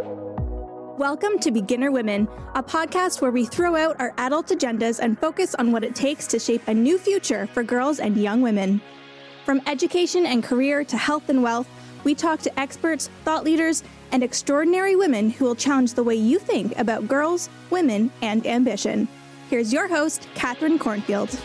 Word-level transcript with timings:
Welcome 0.00 1.40
to 1.40 1.50
Beginner 1.50 1.90
Women, 1.90 2.28
a 2.54 2.62
podcast 2.62 3.20
where 3.20 3.32
we 3.32 3.44
throw 3.44 3.74
out 3.74 3.98
our 3.98 4.14
adult 4.18 4.46
agendas 4.48 5.00
and 5.00 5.18
focus 5.18 5.56
on 5.56 5.72
what 5.72 5.82
it 5.82 5.96
takes 5.96 6.28
to 6.28 6.38
shape 6.38 6.62
a 6.68 6.74
new 6.74 6.98
future 6.98 7.48
for 7.48 7.64
girls 7.64 7.98
and 7.98 8.16
young 8.16 8.40
women. 8.40 8.80
From 9.44 9.60
education 9.66 10.24
and 10.24 10.44
career 10.44 10.84
to 10.84 10.96
health 10.96 11.28
and 11.28 11.42
wealth, 11.42 11.68
we 12.04 12.14
talk 12.14 12.40
to 12.42 12.60
experts, 12.60 13.10
thought 13.24 13.42
leaders, 13.42 13.82
and 14.12 14.22
extraordinary 14.22 14.94
women 14.94 15.30
who 15.30 15.44
will 15.44 15.56
challenge 15.56 15.94
the 15.94 16.04
way 16.04 16.14
you 16.14 16.38
think 16.38 16.78
about 16.78 17.08
girls, 17.08 17.48
women, 17.70 18.12
and 18.22 18.46
ambition. 18.46 19.08
Here's 19.50 19.72
your 19.72 19.88
host, 19.88 20.28
Katharine 20.36 20.78
Cornfield. 20.78 21.36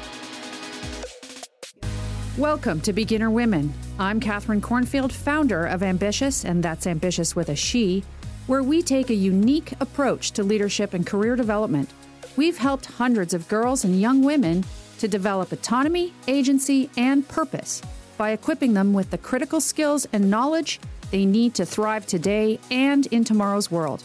Welcome 2.37 2.81
to 2.81 2.93
Beginner 2.93 3.31
Women. 3.31 3.73
I'm 3.97 4.19
Katharine 4.19 4.61
Cornfield, 4.61 5.11
founder 5.11 5.65
of 5.65 5.81
ambiSHEous, 5.81 6.45
and 6.45 6.61
that's 6.61 6.85
ambiSHEous 6.85 7.35
with 7.35 7.49
a 7.49 7.55
She 7.55 8.03
where 8.47 8.63
we 8.63 8.81
take 8.81 9.09
a 9.09 9.15
unique 9.15 9.73
approach 9.79 10.31
to 10.31 10.43
leadership 10.43 10.93
and 10.93 11.07
career 11.07 11.35
development. 11.35 11.89
We've 12.35 12.57
helped 12.57 12.85
hundreds 12.85 13.33
of 13.33 13.47
girls 13.47 13.83
and 13.83 13.99
young 13.99 14.23
women 14.23 14.65
to 14.99 15.07
develop 15.07 15.51
autonomy, 15.51 16.13
agency, 16.27 16.89
and 16.97 17.27
purpose 17.27 17.81
by 18.17 18.31
equipping 18.31 18.73
them 18.73 18.93
with 18.93 19.09
the 19.11 19.17
critical 19.17 19.61
skills 19.61 20.07
and 20.13 20.29
knowledge 20.29 20.79
they 21.11 21.25
need 21.25 21.53
to 21.55 21.65
thrive 21.65 22.05
today 22.05 22.59
and 22.71 23.05
in 23.07 23.23
tomorrow's 23.23 23.69
world. 23.69 24.03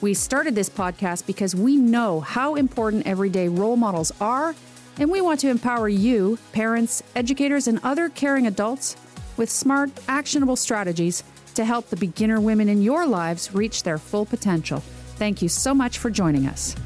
We 0.00 0.14
started 0.14 0.54
this 0.54 0.68
podcast 0.68 1.26
because 1.26 1.54
we 1.54 1.76
know 1.76 2.20
how 2.20 2.54
important 2.54 3.06
everyday 3.06 3.48
role 3.48 3.76
models 3.76 4.12
are, 4.20 4.54
and 4.98 5.10
we 5.10 5.20
want 5.20 5.40
to 5.40 5.48
empower 5.48 5.88
you, 5.88 6.38
parents, 6.52 7.02
educators, 7.14 7.66
and 7.66 7.80
other 7.82 8.08
caring 8.08 8.46
adults 8.46 8.96
with 9.36 9.50
smart, 9.50 9.90
actionable 10.08 10.56
strategies 10.56 11.22
to 11.54 11.64
help 11.64 11.88
the 11.88 11.96
beginner 11.96 12.40
women 12.40 12.68
in 12.68 12.82
your 12.82 13.06
lives 13.06 13.54
reach 13.54 13.82
their 13.82 13.98
full 13.98 14.26
potential. 14.26 14.80
Thank 15.16 15.42
you 15.42 15.48
so 15.48 15.74
much 15.74 15.98
for 15.98 16.10
joining 16.10 16.46
us. 16.46 16.76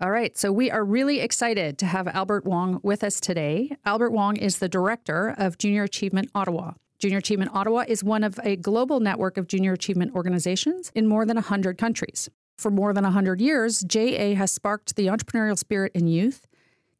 All 0.00 0.12
right, 0.12 0.38
so 0.38 0.52
we 0.52 0.70
are 0.70 0.84
really 0.84 1.18
excited 1.18 1.76
to 1.78 1.86
have 1.86 2.06
Albert 2.06 2.44
Wong 2.44 2.78
with 2.84 3.02
us 3.02 3.18
today. 3.18 3.76
Albert 3.84 4.10
Wong 4.10 4.36
is 4.36 4.60
the 4.60 4.68
director 4.68 5.34
of 5.36 5.58
Junior 5.58 5.82
Achievement 5.82 6.30
Ottawa. 6.36 6.74
Junior 7.00 7.18
Achievement 7.18 7.50
Ottawa 7.52 7.84
is 7.86 8.04
one 8.04 8.22
of 8.22 8.38
a 8.44 8.54
global 8.54 9.00
network 9.00 9.36
of 9.36 9.48
junior 9.48 9.72
achievement 9.72 10.14
organizations 10.14 10.92
in 10.94 11.08
more 11.08 11.24
than 11.24 11.36
100 11.36 11.78
countries. 11.78 12.30
For 12.58 12.70
more 12.70 12.92
than 12.92 13.04
100 13.04 13.40
years, 13.40 13.80
JA 13.80 14.34
has 14.34 14.50
sparked 14.50 14.96
the 14.96 15.06
entrepreneurial 15.06 15.56
spirit 15.56 15.92
in 15.94 16.06
youth 16.06 16.46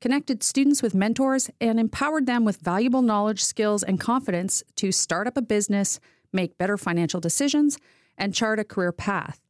connected 0.00 0.42
students 0.42 0.82
with 0.82 0.94
mentors, 0.94 1.50
and 1.60 1.80
empowered 1.80 2.26
them 2.26 2.44
with 2.44 2.58
valuable 2.58 3.02
knowledge, 3.02 3.44
skills, 3.44 3.82
and 3.82 3.98
confidence 3.98 4.62
to 4.76 4.92
start 4.92 5.26
up 5.26 5.36
a 5.36 5.42
business, 5.42 5.98
make 6.32 6.58
better 6.58 6.76
financial 6.76 7.20
decisions, 7.20 7.78
and 8.16 8.34
chart 8.34 8.58
a 8.58 8.64
career 8.64 8.92
path. 8.92 9.40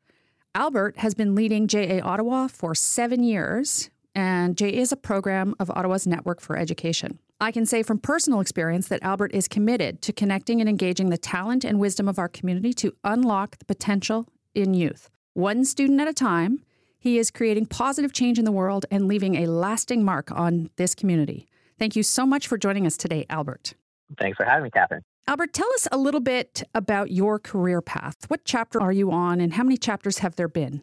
Albert 0.55 0.99
has 0.99 1.15
been 1.15 1.35
leading 1.35 1.69
JA 1.69 2.01
Ottawa 2.03 2.49
for 2.49 2.75
seven 2.75 3.23
years, 3.23 3.91
and 4.15 4.57
JA 4.57 4.67
is 4.67 4.93
a 4.93 4.97
program 4.97 5.55
of 5.61 5.71
Ottawa's 5.71 6.07
Network 6.07 6.41
for 6.41 6.57
Education. 6.57 7.19
I 7.41 7.53
can 7.53 7.67
say 7.67 7.83
from 7.83 7.99
personal 7.99 8.41
experience 8.41 8.89
that 8.89 9.03
Albert 9.03 9.33
is 9.33 9.47
committed 9.47 10.03
to 10.03 10.13
connecting 10.13 10.61
and 10.61 10.69
engaging 10.69 11.11
the 11.11 11.19
talent 11.19 11.65
and 11.65 11.79
wisdom 11.79 12.09
of 12.09 12.19
our 12.19 12.29
community 12.29 12.73
to 12.75 12.95
unlock 13.05 13.59
the 13.59 13.65
potential 13.65 14.27
in 14.55 14.75
youth, 14.75 15.09
one 15.39 15.65
student 15.65 16.01
at 16.01 16.09
a 16.09 16.13
time, 16.13 16.65
he 16.99 17.17
is 17.17 17.31
creating 17.31 17.67
positive 17.67 18.13
change 18.13 18.41
in 18.41 18.45
the 18.45 18.51
world 18.51 18.85
and 18.91 19.07
leaving 19.07 19.37
a 19.37 19.47
lasting 19.47 20.05
mark 20.05 20.33
on 20.33 20.69
this 20.75 20.97
community. 20.97 21.47
Thank 21.79 21.95
you 21.95 22.03
so 22.03 22.27
much 22.27 22.49
for 22.49 22.59
joining 22.59 22.87
us 22.87 22.97
today, 22.97 23.25
Albert. 23.31 23.75
Thanks 24.19 24.37
for 24.37 24.45
having 24.45 24.65
me, 24.65 24.71
Katharine. 24.71 25.03
Albert, 25.29 25.53
tell 25.53 25.73
us 25.75 25.87
a 25.93 25.97
little 25.97 26.21
bit 26.21 26.65
about 26.75 27.13
your 27.13 27.39
career 27.39 27.81
path. 27.81 28.17
What 28.27 28.45
chapter 28.45 28.83
are 28.83 28.91
you 28.91 29.13
on, 29.13 29.41
and 29.41 29.53
how 29.53 29.63
many 29.63 29.77
chapters 29.77 30.19
have 30.19 30.35
there 30.35 30.49
been? 30.49 30.83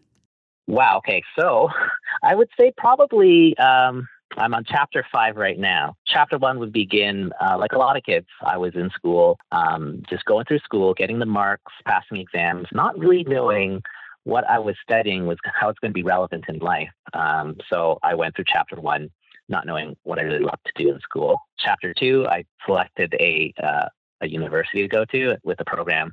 Wow. 0.68 1.00
Okay. 1.00 1.22
So 1.38 1.68
I 2.24 2.34
would 2.34 2.48
say 2.58 2.72
probably 2.78 3.58
um, 3.58 4.08
I'm 4.38 4.54
on 4.54 4.64
chapter 4.66 5.06
five 5.12 5.36
right 5.36 5.60
now. 5.60 5.96
Chapter 6.08 6.38
one 6.38 6.60
would 6.60 6.72
begin 6.72 7.32
uh, 7.42 7.58
like 7.58 7.74
a 7.74 7.78
lot 7.78 7.98
of 7.98 8.04
kids. 8.04 8.28
I 8.46 8.58
was 8.58 8.74
in 8.76 8.90
school, 8.92 9.38
um, 9.52 10.04
just 10.10 10.24
going 10.24 10.46
through 10.46 10.60
school, 10.60 10.94
getting 10.94 11.20
the 11.20 11.26
marks, 11.26 11.74
passing 11.86 12.18
exams, 12.18 12.68
not 12.72 12.98
really 12.98 13.26
knowing 13.28 13.82
what 14.26 14.44
I 14.50 14.60
was 14.60 14.76
studying 14.84 15.26
was 15.26 15.38
how 15.46 15.70
it's 15.70 15.80
going 15.80 15.92
to 15.92 15.94
be 15.94 16.04
relevant 16.04 16.46
in 16.50 16.58
life. 16.58 16.90
Um, 17.14 17.56
so 17.70 18.00
I 18.04 18.16
went 18.16 18.36
through 18.36 18.46
chapter 18.48 18.76
one, 18.76 19.10
not 19.48 19.66
knowing 19.66 19.96
what 20.04 20.20
I 20.20 20.24
really 20.24 20.44
loved 20.44 20.66
to 20.66 20.84
do 20.84 20.92
in 20.92 21.00
school. 21.00 21.40
Chapter 21.60 21.94
two, 21.94 22.28
I 22.28 22.44
selected 22.66 23.16
a 23.20 23.54
uh, 23.64 23.88
a 24.22 24.28
university 24.28 24.82
to 24.82 24.88
go 24.88 25.06
to 25.06 25.36
with 25.44 25.60
a 25.60 25.66
program 25.66 26.12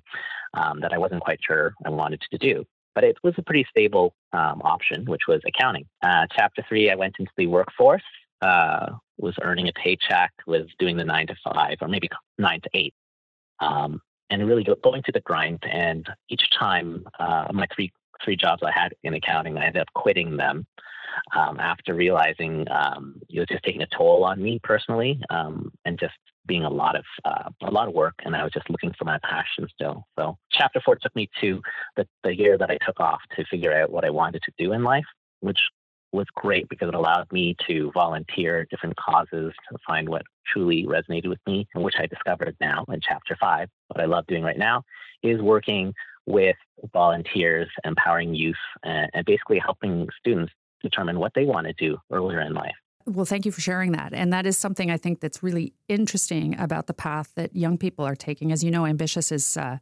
um, 0.55 0.81
that 0.81 0.93
I 0.93 0.99
wasn't 0.99 1.23
quite 1.23 1.41
sure 1.47 1.73
I 1.87 1.91
wanted 1.91 2.21
to 2.31 2.39
do. 2.39 2.65
But 2.95 3.05
it 3.05 3.17
was 3.23 3.35
a 3.39 3.43
pretty 3.43 3.67
stable 3.71 4.15
um, 4.33 4.61
option, 4.63 5.07
which 5.07 5.23
was 5.27 5.41
accounting. 5.47 5.87
Uh, 6.03 6.27
chapter 6.37 6.63
three, 6.69 6.91
I 6.91 6.95
went 6.95 7.15
into 7.19 7.33
the 7.39 7.47
workforce, 7.47 8.03
uh, 8.43 8.91
was 9.17 9.35
earning 9.41 9.69
a 9.69 9.73
paycheck, 9.73 10.33
was 10.47 10.67
doing 10.79 10.99
the 10.99 11.05
nine 11.05 11.29
to 11.29 11.35
five 11.45 11.79
or 11.81 11.89
maybe 11.89 12.11
nine 12.39 12.61
to 12.61 12.71
eight. 12.75 12.95
Um, 13.61 14.03
and 14.29 14.47
really 14.47 14.65
going 14.65 15.03
through 15.03 15.13
the 15.13 15.21
grind. 15.21 15.63
And 15.71 16.07
each 16.31 16.43
time, 16.59 17.07
uh, 17.21 17.49
my 17.53 17.67
three 17.75 17.93
three 18.25 18.37
jobs 18.37 18.63
I 18.65 18.71
had 18.73 18.95
in 19.03 19.15
accounting. 19.15 19.57
I 19.57 19.67
ended 19.67 19.83
up 19.83 19.93
quitting 19.95 20.37
them 20.37 20.67
um, 21.37 21.61
after 21.61 21.95
realizing 21.95 22.67
um, 22.71 23.21
it 23.29 23.39
was 23.39 23.49
just 23.49 23.65
taking 23.65 23.83
a 23.83 23.87
toll 23.97 24.25
on 24.25 24.43
me 24.43 24.61
personally, 24.63 25.21
um, 25.31 25.73
and 25.85 25.99
just 25.99 26.15
being 26.47 26.65
a 26.65 26.71
lot 26.71 26.97
of 26.97 27.05
uh, 27.25 27.51
a 27.63 27.71
lot 27.71 27.89
of 27.89 27.95
work. 27.95 28.15
And 28.25 28.35
I 28.35 28.43
was 28.43 28.53
just 28.53 28.69
looking 28.71 28.93
for 28.99 29.05
my 29.05 29.19
passion 29.23 29.69
still. 29.73 30.07
So 30.19 30.39
chapter 30.51 30.81
four 30.85 30.97
took 30.97 31.15
me 31.15 31.29
to 31.41 31.61
the, 31.97 32.07
the 32.25 32.37
year 32.37 32.59
that 32.59 32.71
I 32.71 32.79
took 32.85 32.99
off 33.01 33.21
to 33.37 33.45
figure 33.45 33.73
out 33.73 33.91
what 33.91 34.05
I 34.05 34.11
wanted 34.11 34.43
to 34.43 34.53
do 34.59 34.73
in 34.73 34.83
life, 34.83 35.05
which 35.41 35.59
was 36.13 36.27
great 36.35 36.69
because 36.69 36.89
it 36.89 36.95
allowed 36.95 37.31
me 37.33 37.57
to 37.67 37.91
volunteer 37.95 38.67
different 38.71 38.95
causes 38.97 39.53
to 39.71 39.79
find 39.87 40.09
what 40.09 40.23
truly 40.47 40.85
resonated 40.85 41.29
with 41.29 41.39
me 41.47 41.67
and 41.75 41.83
which 41.83 41.95
I 41.99 42.07
discovered 42.07 42.55
now 42.61 42.85
in 42.93 43.01
chapter 43.01 43.37
five. 43.41 43.69
What 43.89 44.01
I 44.01 44.05
love 44.05 44.27
doing 44.27 44.43
right 44.43 44.59
now 44.59 44.83
is 45.23 45.41
working 45.41 45.95
with 46.27 46.57
volunteers, 46.93 47.69
empowering 47.85 48.35
youth, 48.35 48.57
and, 48.83 49.11
and 49.15 49.27
basically 49.27 49.59
helping 49.59 50.09
students 50.19 50.53
determine 50.83 51.19
what 51.19 51.33
they 51.35 51.45
want 51.45 51.67
to 51.67 51.73
do 51.75 51.97
earlier 52.11 52.41
in 52.41 52.55
life. 52.55 52.75
Well, 53.05 53.25
thank 53.25 53.45
you 53.45 53.53
for 53.53 53.61
sharing 53.61 53.93
that. 53.93 54.13
And 54.13 54.33
that 54.33 54.47
is 54.47 54.57
something 54.57 54.91
I 54.91 54.97
think 54.97 55.21
that's 55.21 55.43
really 55.43 55.73
interesting 55.89 56.59
about 56.59 56.87
the 56.87 56.95
path 56.95 57.33
that 57.35 57.55
young 57.55 57.77
people 57.77 58.05
are 58.05 58.15
taking. 58.15 58.53
As 58.53 58.63
you 58.63 58.71
know, 58.71 58.83
ambiSHEous 58.83 59.33
is 59.33 59.57
uh, 59.57 59.79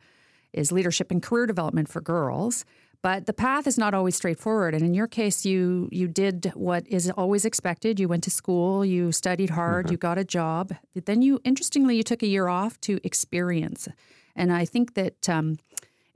is 0.52 0.72
leadership 0.72 1.10
and 1.10 1.22
career 1.22 1.46
development 1.46 1.88
for 1.88 2.00
girls. 2.00 2.64
But 3.02 3.24
the 3.24 3.32
path 3.32 3.66
is 3.66 3.78
not 3.78 3.94
always 3.94 4.14
straightforward. 4.14 4.74
And 4.74 4.84
in 4.84 4.92
your 4.94 5.06
case, 5.06 5.46
you 5.46 5.88
you 5.90 6.06
did 6.06 6.52
what 6.54 6.86
is 6.86 7.10
always 7.10 7.44
expected. 7.44 7.98
You 8.00 8.08
went 8.08 8.24
to 8.24 8.30
school, 8.30 8.84
you 8.84 9.12
studied 9.12 9.50
hard, 9.50 9.86
mm-hmm. 9.86 9.92
you 9.92 9.98
got 9.98 10.18
a 10.18 10.24
job. 10.24 10.74
Then 10.94 11.22
you, 11.22 11.40
interestingly, 11.44 11.96
you 11.96 12.02
took 12.02 12.22
a 12.22 12.26
year 12.26 12.48
off 12.48 12.80
to 12.82 13.00
experience. 13.04 13.88
And 14.36 14.52
I 14.52 14.64
think 14.64 14.94
that 14.94 15.28
um, 15.28 15.58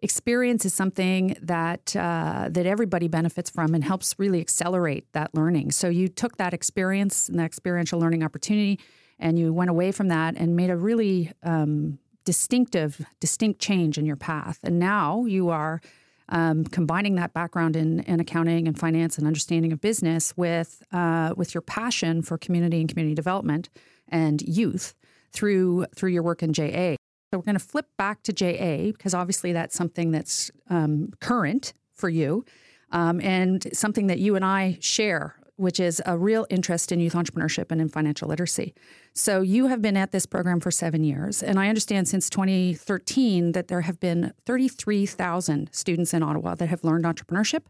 experience 0.05 0.65
is 0.65 0.75
something 0.75 1.37
that 1.41 1.97
uh, 1.97 2.49
that 2.51 2.67
everybody 2.67 3.09
benefits 3.09 3.51
from 3.51 3.75
and 3.75 3.83
helps 3.83 4.15
really 4.19 4.41
accelerate 4.41 5.11
that 5.13 5.35
learning. 5.35 5.73
So 5.73 5.89
you 5.89 6.09
took 6.09 6.37
that 6.37 6.53
experience 6.53 7.29
and 7.29 7.39
that 7.39 7.47
experiential 7.47 7.99
learning 7.99 8.23
opportunity, 8.23 8.79
and 9.19 9.39
you 9.39 9.53
went 9.53 9.71
away 9.71 9.91
from 9.91 10.09
that 10.09 10.37
and 10.37 10.55
made 10.55 10.71
a 10.71 10.77
really 10.77 11.33
um, 11.43 11.99
distinctive, 12.25 13.05
distinct 13.19 13.61
change 13.61 13.99
in 13.99 14.05
your 14.05 14.17
path. 14.17 14.59
And 14.63 14.79
now 14.79 15.25
you 15.25 15.49
are 15.49 15.81
um, 16.29 16.65
combining 16.65 17.17
that 17.17 17.33
background 17.33 17.77
in, 17.77 18.01
in, 18.01 18.19
accounting 18.21 18.67
and 18.67 18.79
finance 18.79 19.19
and 19.19 19.27
understanding 19.27 19.73
of 19.73 19.81
business 19.81 20.35
with 20.37 20.83
uh, 20.93 21.35
with 21.37 21.55
your 21.55 21.63
passion 21.63 22.23
for 22.23 22.39
community 22.39 22.81
and 22.81 22.89
community 22.89 23.15
development 23.15 23.69
and 24.09 24.43
youth 24.43 24.95
through 25.33 25.87
through 25.97 26.11
your 26.11 26.23
work 26.23 26.43
in 26.43 26.53
JA. 26.53 26.97
So 27.35 27.39
we're 27.39 27.47
going 27.47 27.59
to 27.59 27.67
flip 27.67 27.89
back 27.97 28.23
to 28.23 28.33
JA 28.33 28.93
because 28.93 29.13
obviously 29.13 29.53
that's 29.53 29.75
something 29.75 30.13
that's 30.13 30.53
um, 30.71 31.11
current 31.19 31.73
for 31.93 32.09
you 32.09 32.45
um, 32.93 33.21
and 33.21 33.67
something 33.77 34.07
that 34.07 34.21
you 34.21 34.37
and 34.37 34.45
I 34.45 34.79
share, 34.81 35.35
which 35.57 35.81
is 35.81 36.01
a 36.07 36.17
real 36.17 36.47
interest 36.49 36.93
in 36.93 37.01
youth 37.01 37.15
entrepreneurship 37.15 37.73
and 37.73 37.81
in 37.81 37.89
financial 37.89 38.29
literacy. 38.29 38.73
So 39.15 39.41
you 39.41 39.67
have 39.67 39.83
been 39.83 39.97
at 39.97 40.13
this 40.13 40.27
program 40.27 40.61
for 40.61 40.71
seven 40.71 41.03
years, 41.03 41.43
and 41.43 41.59
I 41.59 41.69
understand 41.69 42.07
since 42.07 42.31
2013 42.31 43.51
that 43.51 43.67
there 43.67 43.81
have 43.81 43.99
been 43.99 44.33
33,000 44.47 45.71
students 45.73 46.15
in 46.15 46.23
Ottawa 46.23 46.55
that 46.55 46.69
have 46.69 46.85
learned 46.85 47.05
entrepreneurship, 47.05 47.63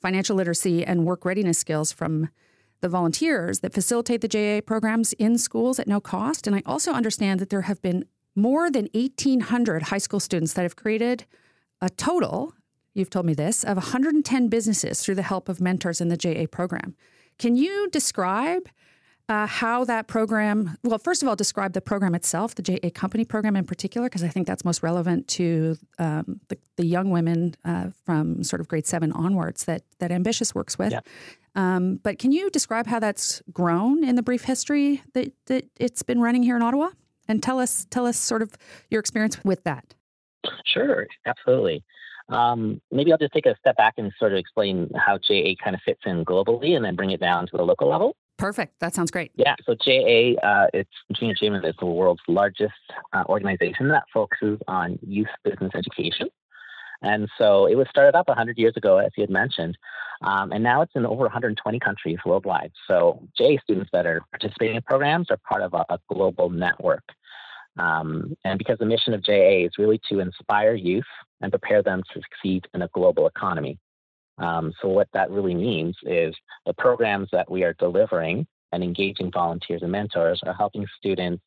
financial 0.00 0.36
literacy, 0.36 0.84
and 0.84 1.04
work 1.04 1.24
readiness 1.24 1.58
skills 1.58 1.90
from 1.90 2.28
the 2.80 2.88
volunteers 2.88 3.58
that 3.58 3.74
facilitate 3.74 4.20
the 4.20 4.28
JA 4.28 4.60
programs 4.64 5.14
in 5.14 5.36
schools 5.36 5.80
at 5.80 5.88
no 5.88 6.00
cost. 6.00 6.46
And 6.46 6.54
I 6.54 6.62
also 6.64 6.92
understand 6.92 7.40
that 7.40 7.50
there 7.50 7.62
have 7.62 7.82
been 7.82 8.04
more 8.34 8.70
than 8.70 8.88
1,800 8.94 9.84
high 9.84 9.98
school 9.98 10.20
students 10.20 10.52
that 10.54 10.62
have 10.62 10.76
created 10.76 11.24
a 11.80 11.90
total, 11.90 12.54
you've 12.94 13.10
told 13.10 13.26
me 13.26 13.34
this, 13.34 13.64
of 13.64 13.76
110 13.76 14.48
businesses 14.48 15.00
through 15.02 15.14
the 15.14 15.22
help 15.22 15.48
of 15.48 15.60
mentors 15.60 16.00
in 16.00 16.08
the 16.08 16.16
JA 16.16 16.46
program. 16.50 16.94
Can 17.38 17.56
you 17.56 17.88
describe 17.90 18.68
uh, 19.30 19.46
how 19.46 19.84
that 19.84 20.08
program, 20.08 20.76
well, 20.82 20.98
first 20.98 21.22
of 21.22 21.28
all, 21.28 21.36
describe 21.36 21.72
the 21.72 21.80
program 21.80 22.16
itself, 22.16 22.56
the 22.56 22.62
JA 22.62 22.90
Company 22.92 23.24
program 23.24 23.54
in 23.54 23.64
particular, 23.64 24.08
because 24.08 24.24
I 24.24 24.28
think 24.28 24.48
that's 24.48 24.64
most 24.64 24.82
relevant 24.82 25.28
to 25.28 25.76
um, 26.00 26.40
the, 26.48 26.58
the, 26.76 26.84
young 26.84 27.10
women 27.10 27.54
uh, 27.64 27.90
from 28.04 28.42
sort 28.42 28.60
of 28.60 28.66
grade 28.66 28.88
seven 28.88 29.12
onwards 29.12 29.66
that, 29.66 29.82
that 30.00 30.10
ambiSHEous 30.10 30.52
works 30.52 30.76
with. 30.78 30.90
Yeah. 30.90 31.00
Um, 31.54 32.00
but 32.02 32.18
can 32.18 32.32
you 32.32 32.50
describe 32.50 32.88
how 32.88 32.98
that's 32.98 33.40
grown 33.52 34.02
in 34.02 34.16
the 34.16 34.22
brief 34.22 34.42
history 34.42 35.00
that, 35.14 35.32
that 35.46 35.64
it's 35.78 36.02
been 36.02 36.20
running 36.20 36.42
here 36.42 36.56
in 36.56 36.62
Ottawa? 36.62 36.90
And 37.30 37.40
tell 37.40 37.60
us, 37.60 37.86
tell 37.90 38.06
us 38.06 38.16
sort 38.16 38.42
of 38.42 38.50
your 38.90 38.98
experience 38.98 39.38
with 39.44 39.62
that. 39.62 39.94
Sure, 40.66 41.06
absolutely. 41.26 41.84
Um, 42.28 42.80
maybe 42.90 43.12
I'll 43.12 43.18
just 43.18 43.32
take 43.32 43.46
a 43.46 43.54
step 43.60 43.76
back 43.76 43.94
and 43.98 44.12
sort 44.18 44.32
of 44.32 44.38
explain 44.38 44.90
how 44.96 45.16
JA 45.16 45.54
kind 45.62 45.76
of 45.76 45.80
fits 45.84 46.00
in 46.06 46.24
globally 46.24 46.74
and 46.74 46.84
then 46.84 46.96
bring 46.96 47.12
it 47.12 47.20
down 47.20 47.46
to 47.46 47.56
the 47.56 47.62
local 47.62 47.88
level. 47.88 48.16
Perfect. 48.36 48.80
That 48.80 48.96
sounds 48.96 49.12
great. 49.12 49.30
Yeah. 49.36 49.54
So 49.64 49.76
JA, 49.76 50.34
uh, 50.42 50.66
it's 50.74 50.90
Junior 51.12 51.34
Achievement 51.34 51.64
is 51.64 51.74
the 51.78 51.86
world's 51.86 52.22
largest 52.26 52.72
uh, 53.12 53.22
organization 53.28 53.88
that 53.90 54.04
focuses 54.12 54.58
on 54.66 54.98
youth 55.06 55.28
business 55.44 55.70
education. 55.76 56.30
And 57.02 57.28
so 57.38 57.66
it 57.66 57.76
was 57.76 57.86
started 57.90 58.16
up 58.18 58.26
100 58.26 58.58
years 58.58 58.74
ago, 58.76 58.98
as 58.98 59.10
you 59.16 59.22
had 59.22 59.30
mentioned, 59.30 59.78
um, 60.22 60.52
and 60.52 60.62
now 60.62 60.82
it's 60.82 60.92
in 60.94 61.06
over 61.06 61.22
120 61.22 61.78
countries 61.78 62.18
worldwide. 62.26 62.72
So 62.86 63.26
JA 63.38 63.56
students 63.62 63.90
that 63.92 64.06
are 64.06 64.20
participating 64.30 64.76
in 64.76 64.82
programs 64.82 65.30
are 65.30 65.38
part 65.48 65.62
of 65.62 65.72
a, 65.72 65.84
a 65.88 65.98
global 66.12 66.50
network. 66.50 67.04
Um, 67.80 68.36
and 68.44 68.58
because 68.58 68.78
the 68.78 68.86
mission 68.86 69.14
of 69.14 69.24
JA 69.24 69.64
is 69.64 69.78
really 69.78 70.00
to 70.10 70.20
inspire 70.20 70.74
youth 70.74 71.04
and 71.40 71.50
prepare 71.50 71.82
them 71.82 72.02
to 72.12 72.20
succeed 72.20 72.66
in 72.74 72.82
a 72.82 72.88
global 72.88 73.26
economy. 73.26 73.78
Um, 74.38 74.72
so, 74.80 74.88
what 74.88 75.08
that 75.14 75.30
really 75.30 75.54
means 75.54 75.96
is 76.02 76.34
the 76.66 76.74
programs 76.74 77.28
that 77.32 77.50
we 77.50 77.62
are 77.62 77.74
delivering 77.78 78.46
and 78.72 78.82
engaging 78.82 79.30
volunteers 79.32 79.82
and 79.82 79.92
mentors 79.92 80.40
are 80.44 80.54
helping 80.54 80.86
students 80.98 81.42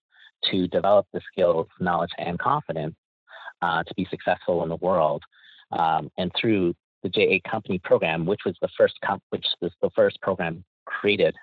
to 0.51 0.67
develop 0.67 1.05
the 1.13 1.21
skills, 1.31 1.67
knowledge, 1.79 2.11
and 2.17 2.37
confidence 2.39 2.95
uh, 3.61 3.83
to 3.83 3.93
be 3.95 4.07
successful 4.09 4.63
in 4.63 4.69
the 4.69 4.75
world. 4.77 5.23
Um, 5.71 6.11
and 6.17 6.31
through 6.39 6.73
the 7.03 7.09
JA 7.09 7.49
Company 7.49 7.79
program, 7.79 8.25
which 8.25 8.41
was 8.45 8.55
the 8.61 8.69
first 8.77 8.95
which 9.29 9.45
was 9.61 9.71
the 9.81 9.89
first 9.95 10.19
program 10.21 10.63
created 10.85 11.35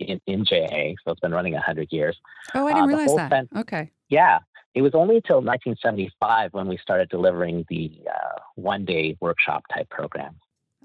in, 0.00 0.20
in 0.26 0.44
JA, 0.44 0.94
so 1.04 1.12
it's 1.12 1.20
been 1.20 1.32
running 1.32 1.52
100 1.54 1.88
years. 1.90 2.16
Oh, 2.54 2.66
I 2.66 2.70
didn't 2.70 2.84
uh, 2.84 2.86
realize 2.86 3.14
that. 3.16 3.30
Sen- 3.30 3.48
okay. 3.56 3.90
Yeah, 4.08 4.38
it 4.74 4.82
was 4.82 4.92
only 4.94 5.16
until 5.16 5.36
1975 5.36 6.52
when 6.52 6.68
we 6.68 6.76
started 6.78 7.08
delivering 7.08 7.64
the 7.68 7.90
uh, 8.08 8.38
one 8.54 8.84
day 8.84 9.16
workshop 9.20 9.64
type 9.72 9.88
program. 9.90 10.36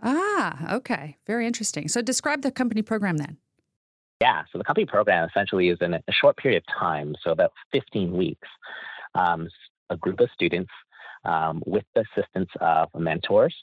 Ah, 0.03 0.75
okay. 0.75 1.17
Very 1.25 1.47
interesting. 1.47 1.87
So 1.87 2.01
describe 2.01 2.41
the 2.41 2.51
company 2.51 2.81
program 2.81 3.17
then. 3.17 3.37
Yeah, 4.21 4.43
so 4.51 4.57
the 4.57 4.63
company 4.63 4.85
program 4.85 5.27
essentially 5.27 5.69
is 5.69 5.77
in 5.81 5.93
a 5.93 6.01
short 6.09 6.37
period 6.37 6.63
of 6.67 6.79
time, 6.79 7.15
so 7.21 7.31
about 7.31 7.51
15 7.73 8.15
weeks. 8.15 8.47
Um, 9.13 9.49
a 9.89 9.97
group 9.97 10.19
of 10.19 10.29
students, 10.33 10.71
um, 11.25 11.61
with 11.65 11.83
the 11.95 12.05
assistance 12.15 12.49
of 12.61 12.89
mentors, 12.97 13.53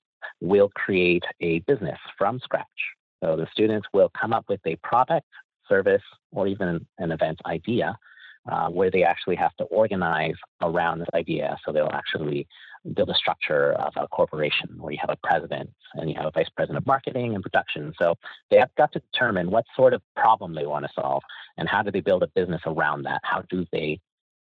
will 0.41 0.71
create 0.75 1.25
a 1.41 1.61
business 1.61 1.99
from 2.19 2.39
scratch. 2.41 2.67
So 3.23 3.37
the 3.37 3.47
students 3.53 3.87
will 3.95 4.11
come 4.21 4.33
up 4.33 4.45
with 4.49 4.61
a 4.67 4.77
product, 4.77 5.27
service, 5.73 6.03
or 6.33 6.47
even 6.47 6.69
an 6.99 7.11
event 7.13 7.39
idea 7.47 7.97
uh, 8.51 8.69
where 8.69 8.91
they 8.91 9.05
actually 9.05 9.37
have 9.37 9.55
to 9.57 9.65
organize 9.65 10.35
around 10.61 10.99
this 10.99 11.09
idea. 11.15 11.57
So 11.65 11.73
they'll 11.73 11.91
actually 11.93 12.47
build 12.95 13.11
a 13.11 13.15
structure 13.15 13.73
of 13.75 13.93
a 13.97 14.09
corporation 14.09 14.69
where 14.79 14.93
you 14.93 14.99
have 15.01 15.11
a 15.11 15.27
president 15.29 15.71
and 15.95 16.11
you 16.11 16.17
have 16.17 16.27
a 16.27 16.33
vice 16.33 16.49
president 16.57 16.79
of 16.79 16.87
marketing 16.87 17.35
and 17.35 17.43
production. 17.43 17.93
So 18.01 18.17
they 18.51 18.59
have 18.59 18.75
got 18.77 18.93
to 18.93 19.01
determine 19.13 19.51
what 19.51 19.65
sort 19.77 19.95
of 19.95 20.03
problem 20.17 20.55
they 20.55 20.67
want 20.67 20.85
to 20.85 20.91
solve 21.01 21.23
and 21.57 21.69
how 21.69 21.83
do 21.83 21.91
they 21.91 22.01
build 22.01 22.23
a 22.25 22.29
business 22.29 22.63
around 22.67 23.05
that? 23.05 23.21
How 23.23 23.43
do 23.49 23.65
they 23.71 24.01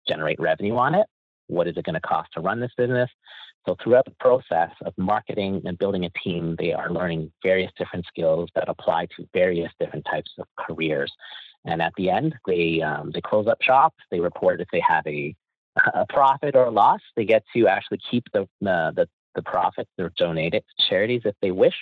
generate 0.08 0.40
revenue 0.40 0.76
on 0.76 0.94
it? 0.96 1.06
What 1.46 1.68
is 1.68 1.76
it 1.76 1.84
going 1.84 1.94
to 1.94 2.00
cost 2.00 2.30
to 2.34 2.40
run 2.40 2.58
this 2.58 2.72
business? 2.76 3.10
So 3.66 3.76
throughout 3.82 4.04
the 4.04 4.14
process 4.20 4.70
of 4.84 4.94
marketing 4.96 5.62
and 5.64 5.76
building 5.76 6.04
a 6.04 6.10
team, 6.10 6.54
they 6.58 6.72
are 6.72 6.90
learning 6.90 7.32
various 7.42 7.72
different 7.76 8.06
skills 8.06 8.48
that 8.54 8.68
apply 8.68 9.06
to 9.16 9.28
various 9.34 9.72
different 9.80 10.06
types 10.08 10.30
of 10.38 10.46
careers. 10.56 11.12
And 11.64 11.82
at 11.82 11.92
the 11.96 12.10
end, 12.10 12.36
they 12.46 12.80
um, 12.80 13.10
they 13.12 13.20
close 13.20 13.48
up 13.48 13.60
shop. 13.60 13.92
They 14.10 14.20
report 14.20 14.60
if 14.60 14.68
they 14.72 14.82
have 14.86 15.04
a 15.06 15.34
a 15.94 16.06
profit 16.08 16.54
or 16.54 16.66
a 16.66 16.70
loss. 16.70 17.00
They 17.16 17.24
get 17.24 17.42
to 17.54 17.66
actually 17.66 17.98
keep 18.08 18.24
the 18.32 18.42
uh, 18.42 18.92
the 18.92 19.08
the 19.34 19.42
profit 19.42 19.88
or 19.98 20.12
donate 20.16 20.54
it 20.54 20.64
to 20.64 20.88
charities 20.88 21.22
if 21.24 21.34
they 21.42 21.50
wish. 21.50 21.74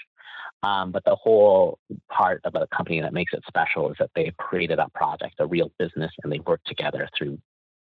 Um, 0.62 0.90
but 0.90 1.04
the 1.04 1.14
whole 1.14 1.78
part 2.10 2.40
of 2.44 2.54
a 2.54 2.66
company 2.74 3.00
that 3.02 3.12
makes 3.12 3.34
it 3.34 3.42
special 3.46 3.90
is 3.90 3.96
that 3.98 4.10
they've 4.14 4.36
created 4.38 4.78
a 4.78 4.88
project, 4.94 5.34
a 5.38 5.46
real 5.46 5.70
business, 5.78 6.10
and 6.22 6.32
they 6.32 6.40
work 6.40 6.60
together 6.64 7.06
through 7.16 7.38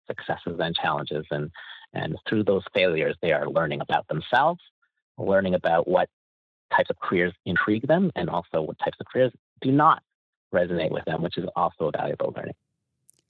successes 0.08 0.58
and 0.60 0.74
challenges. 0.76 1.26
And 1.30 1.52
and 1.94 2.16
through 2.28 2.44
those 2.44 2.64
failures, 2.74 3.16
they 3.22 3.32
are 3.32 3.48
learning 3.50 3.82
about 3.82 4.08
themselves, 4.08 4.62
learning 5.18 5.56
about 5.56 5.88
what 5.88 6.10
types 6.76 6.90
of 6.90 7.00
careers 7.00 7.34
intrigue 7.46 7.88
them, 7.88 8.12
and 8.16 8.30
also 8.30 8.62
what 8.62 8.78
types 8.80 8.98
of 9.00 9.08
careers 9.12 9.32
do 9.62 9.72
not 9.72 10.02
resonate 10.54 10.92
with 10.92 11.06
them, 11.06 11.22
which 11.22 11.38
is 11.38 11.46
also 11.56 11.86
a 11.88 11.92
valuable 11.98 12.34
learning. 12.36 12.54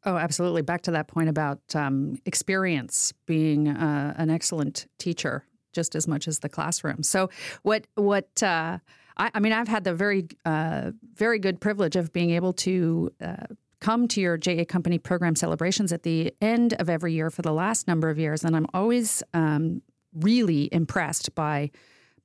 Oh, 0.05 0.15
absolutely. 0.15 0.61
Back 0.61 0.81
to 0.83 0.91
that 0.91 1.07
point 1.07 1.29
about 1.29 1.59
um, 1.75 2.17
experience 2.25 3.13
being 3.25 3.67
uh, 3.67 4.13
an 4.17 4.29
excellent 4.29 4.87
teacher 4.97 5.45
just 5.73 5.95
as 5.95 6.07
much 6.07 6.27
as 6.27 6.39
the 6.39 6.49
classroom. 6.49 7.03
So, 7.03 7.29
what 7.63 7.85
what 7.95 8.41
uh, 8.41 8.79
I, 9.17 9.31
I, 9.33 9.39
mean, 9.39 9.51
I've 9.51 9.67
had 9.67 9.83
the 9.83 9.93
very 9.93 10.27
uh, 10.45 10.91
very 11.13 11.39
good 11.39 11.59
privilege 11.59 11.95
of 11.95 12.13
being 12.13 12.31
able 12.31 12.53
to. 12.53 13.11
Come 13.81 14.07
to 14.09 14.21
your 14.21 14.37
JA 14.37 14.65
Company 14.65 14.97
program 14.97 15.35
celebrations 15.35 15.93
at 15.93 16.03
the 16.03 16.33
end 16.41 16.73
of 16.73 16.89
every 16.89 17.13
year 17.13 17.29
for 17.29 17.41
the 17.41 17.53
last 17.53 17.87
number 17.87 18.09
of 18.09 18.19
years, 18.19 18.43
and 18.43 18.55
I'm 18.55 18.67
always 18.73 19.23
um, 19.33 19.81
really 20.13 20.69
impressed 20.71 21.33
by 21.33 21.71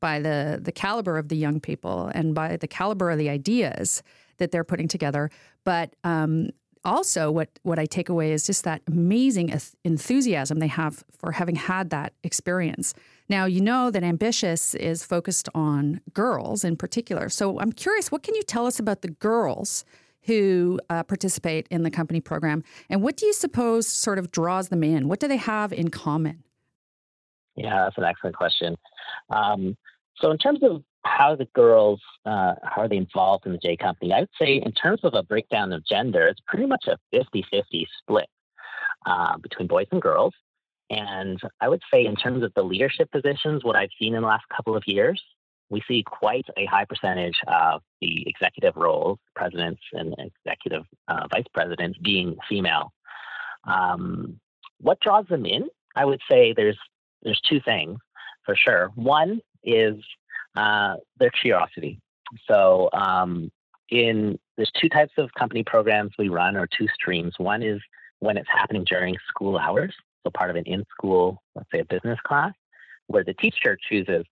by 0.00 0.18
the 0.18 0.58
the 0.60 0.72
caliber 0.72 1.16
of 1.16 1.28
the 1.28 1.36
young 1.36 1.60
people 1.60 2.10
and 2.14 2.34
by 2.34 2.56
the 2.56 2.66
caliber 2.66 3.10
of 3.10 3.18
the 3.18 3.28
ideas 3.28 4.02
that 4.38 4.50
they're 4.50 4.64
putting 4.64 4.88
together. 4.88 5.30
But 5.64 5.94
um, 6.02 6.50
also, 6.84 7.30
what 7.30 7.48
what 7.62 7.78
I 7.78 7.86
take 7.86 8.08
away 8.08 8.32
is 8.32 8.44
just 8.44 8.64
that 8.64 8.82
amazing 8.86 9.58
enthusiasm 9.84 10.58
they 10.58 10.66
have 10.66 11.04
for 11.16 11.32
having 11.32 11.54
had 11.54 11.90
that 11.90 12.12
experience. 12.22 12.94
Now, 13.28 13.46
you 13.46 13.60
know 13.60 13.90
that 13.90 14.02
ambiSHEous 14.02 14.74
is 14.74 15.04
focused 15.04 15.48
on 15.54 16.00
girls 16.12 16.64
in 16.64 16.76
particular. 16.76 17.28
So 17.30 17.58
I'm 17.58 17.72
curious, 17.72 18.12
what 18.12 18.22
can 18.22 18.34
you 18.34 18.42
tell 18.42 18.66
us 18.66 18.78
about 18.78 19.00
the 19.00 19.08
girls 19.08 19.84
who 20.26 20.80
uh, 20.90 21.02
participate 21.02 21.66
in 21.70 21.82
the 21.82 21.90
company 21.90 22.20
program, 22.20 22.62
and 22.88 23.02
what 23.02 23.16
do 23.16 23.26
you 23.26 23.32
suppose 23.32 23.86
sort 23.86 24.18
of 24.18 24.30
draws 24.30 24.68
them 24.68 24.82
in? 24.82 25.08
What 25.08 25.20
do 25.20 25.28
they 25.28 25.36
have 25.36 25.72
in 25.72 25.88
common? 25.88 26.44
Yeah, 27.56 27.84
that's 27.84 27.98
an 27.98 28.04
excellent 28.04 28.36
question. 28.36 28.76
Um, 29.30 29.76
so, 30.16 30.30
in 30.30 30.38
terms 30.38 30.60
of 30.62 30.82
how 31.04 31.36
the 31.36 31.46
girls 31.54 32.00
uh, 32.24 32.54
how 32.62 32.82
are 32.82 32.88
they 32.88 32.96
involved 32.96 33.46
in 33.46 33.52
the 33.52 33.58
J 33.58 33.76
company? 33.76 34.12
I 34.12 34.20
would 34.20 34.28
say 34.38 34.60
in 34.64 34.72
terms 34.72 35.00
of 35.02 35.14
a 35.14 35.22
breakdown 35.22 35.72
of 35.72 35.84
gender, 35.86 36.26
it's 36.26 36.40
pretty 36.46 36.66
much 36.66 36.86
a 36.86 36.98
50-50 37.14 37.84
split 37.98 38.28
uh, 39.06 39.36
between 39.38 39.68
boys 39.68 39.86
and 39.92 40.00
girls. 40.00 40.32
And 40.90 41.40
I 41.60 41.68
would 41.68 41.82
say 41.92 42.04
in 42.04 42.16
terms 42.16 42.42
of 42.42 42.52
the 42.54 42.62
leadership 42.62 43.10
positions, 43.10 43.64
what 43.64 43.76
I've 43.76 43.90
seen 43.98 44.14
in 44.14 44.22
the 44.22 44.28
last 44.28 44.44
couple 44.54 44.76
of 44.76 44.82
years, 44.86 45.22
we 45.74 45.82
see 45.88 46.04
quite 46.04 46.46
a 46.56 46.66
high 46.66 46.84
percentage 46.84 47.34
of 47.48 47.82
the 48.00 48.28
executive 48.28 48.76
roles, 48.76 49.18
presidents 49.34 49.82
and 49.92 50.14
executive 50.18 50.84
uh, 51.08 51.26
vice 51.32 51.50
presidents 51.52 51.98
being 51.98 52.36
female. 52.48 52.92
Um, 53.64 54.38
what 54.80 55.00
draws 55.00 55.26
them 55.26 55.44
in? 55.44 55.66
I 55.96 56.04
would 56.04 56.20
say 56.30 56.54
there's 56.56 56.78
there's 57.24 57.40
two 57.40 57.60
things 57.60 57.98
for 58.46 58.54
sure. 58.54 58.92
One 58.94 59.40
is 59.64 59.96
uh, 60.54 60.94
their 61.18 61.30
curiosity. 61.30 62.00
So, 62.48 62.88
um, 62.92 63.50
in 63.90 64.38
there's 64.56 64.70
two 64.80 64.88
types 64.88 65.14
of 65.18 65.34
company 65.34 65.64
programs 65.64 66.12
we 66.16 66.28
run, 66.28 66.56
or 66.56 66.68
two 66.68 66.86
streams. 66.94 67.34
One 67.38 67.64
is 67.64 67.80
when 68.20 68.36
it's 68.36 68.48
happening 68.48 68.84
during 68.84 69.16
school 69.28 69.58
hours, 69.58 69.92
so 70.22 70.30
part 70.30 70.50
of 70.50 70.56
an 70.56 70.64
in-school, 70.66 71.42
let's 71.56 71.70
say 71.72 71.80
a 71.80 71.84
business 71.84 72.20
class, 72.24 72.52
where 73.08 73.24
the 73.24 73.34
teacher 73.34 73.76
chooses 73.88 74.24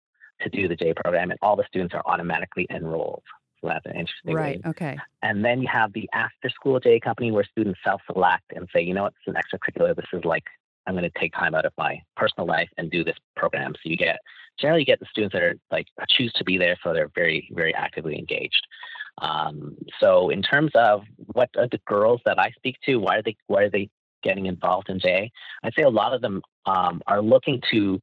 to 0.42 0.48
do 0.48 0.68
the 0.68 0.76
J 0.76 0.94
program, 0.94 1.30
and 1.30 1.38
all 1.42 1.56
the 1.56 1.64
students 1.68 1.94
are 1.94 2.02
automatically 2.06 2.66
enrolled. 2.70 3.22
So 3.60 3.68
that's 3.68 3.86
an 3.86 3.92
interesting 3.92 4.34
right. 4.34 4.62
Way. 4.64 4.70
Okay. 4.70 4.98
And 5.22 5.44
then 5.44 5.60
you 5.62 5.68
have 5.72 5.92
the 5.92 6.08
after-school 6.12 6.80
J 6.80 6.98
company 6.98 7.30
where 7.30 7.44
students 7.44 7.78
self-select 7.84 8.52
and 8.54 8.68
say, 8.74 8.82
you 8.82 8.92
know 8.92 9.04
what, 9.04 9.14
it's 9.24 9.34
an 9.34 9.40
extracurricular. 9.40 9.94
This 9.94 10.06
is 10.12 10.24
like 10.24 10.44
I'm 10.86 10.94
going 10.94 11.08
to 11.08 11.18
take 11.20 11.32
time 11.32 11.54
out 11.54 11.64
of 11.64 11.72
my 11.78 12.00
personal 12.16 12.46
life 12.46 12.68
and 12.76 12.90
do 12.90 13.04
this 13.04 13.16
program. 13.36 13.74
So 13.74 13.88
you 13.88 13.96
get 13.96 14.18
generally 14.58 14.82
you 14.82 14.86
get 14.86 15.00
the 15.00 15.06
students 15.10 15.32
that 15.32 15.42
are 15.42 15.54
like 15.70 15.86
choose 16.08 16.32
to 16.34 16.44
be 16.44 16.58
there, 16.58 16.76
so 16.82 16.92
they're 16.92 17.10
very 17.14 17.48
very 17.52 17.74
actively 17.74 18.18
engaged. 18.18 18.66
Um, 19.18 19.76
so 20.00 20.30
in 20.30 20.42
terms 20.42 20.72
of 20.74 21.02
what 21.32 21.50
are 21.56 21.68
the 21.70 21.80
girls 21.86 22.20
that 22.24 22.38
I 22.38 22.50
speak 22.56 22.76
to, 22.86 22.96
why 22.96 23.16
are 23.16 23.22
they 23.22 23.36
why 23.46 23.62
are 23.62 23.70
they 23.70 23.90
getting 24.22 24.46
involved 24.46 24.88
in 24.88 24.98
JA? 24.98 25.26
I'd 25.62 25.74
say 25.76 25.82
a 25.82 25.90
lot 25.90 26.14
of 26.14 26.20
them 26.20 26.42
um, 26.66 27.00
are 27.06 27.22
looking 27.22 27.60
to 27.72 28.00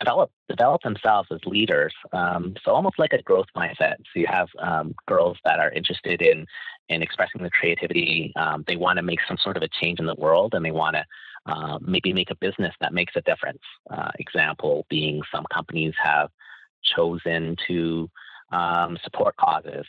develop 0.00 0.30
develop 0.48 0.82
themselves 0.82 1.28
as 1.32 1.40
leaders. 1.44 1.94
Um, 2.12 2.54
so 2.64 2.72
almost 2.72 2.98
like 2.98 3.12
a 3.12 3.22
growth 3.22 3.46
mindset. 3.56 3.96
So 3.98 4.20
you 4.20 4.26
have 4.26 4.48
um, 4.58 4.94
girls 5.06 5.38
that 5.44 5.58
are 5.58 5.70
interested 5.70 6.22
in 6.22 6.46
in 6.88 7.02
expressing 7.02 7.40
their 7.40 7.50
creativity. 7.50 8.32
Um, 8.36 8.64
they 8.66 8.76
want 8.76 8.98
to 8.98 9.02
make 9.02 9.20
some 9.26 9.38
sort 9.38 9.56
of 9.56 9.62
a 9.62 9.68
change 9.80 9.98
in 9.98 10.06
the 10.06 10.14
world, 10.14 10.54
and 10.54 10.64
they 10.64 10.70
want 10.70 10.96
to 10.96 11.04
uh, 11.46 11.78
maybe 11.80 12.12
make 12.12 12.30
a 12.30 12.36
business 12.36 12.74
that 12.80 12.94
makes 12.94 13.14
a 13.16 13.22
difference. 13.22 13.62
Uh, 13.90 14.10
example 14.18 14.86
being 14.88 15.22
some 15.34 15.44
companies 15.52 15.94
have 16.02 16.30
chosen 16.82 17.56
to 17.66 18.08
um, 18.52 18.98
support 19.02 19.36
causes 19.36 19.86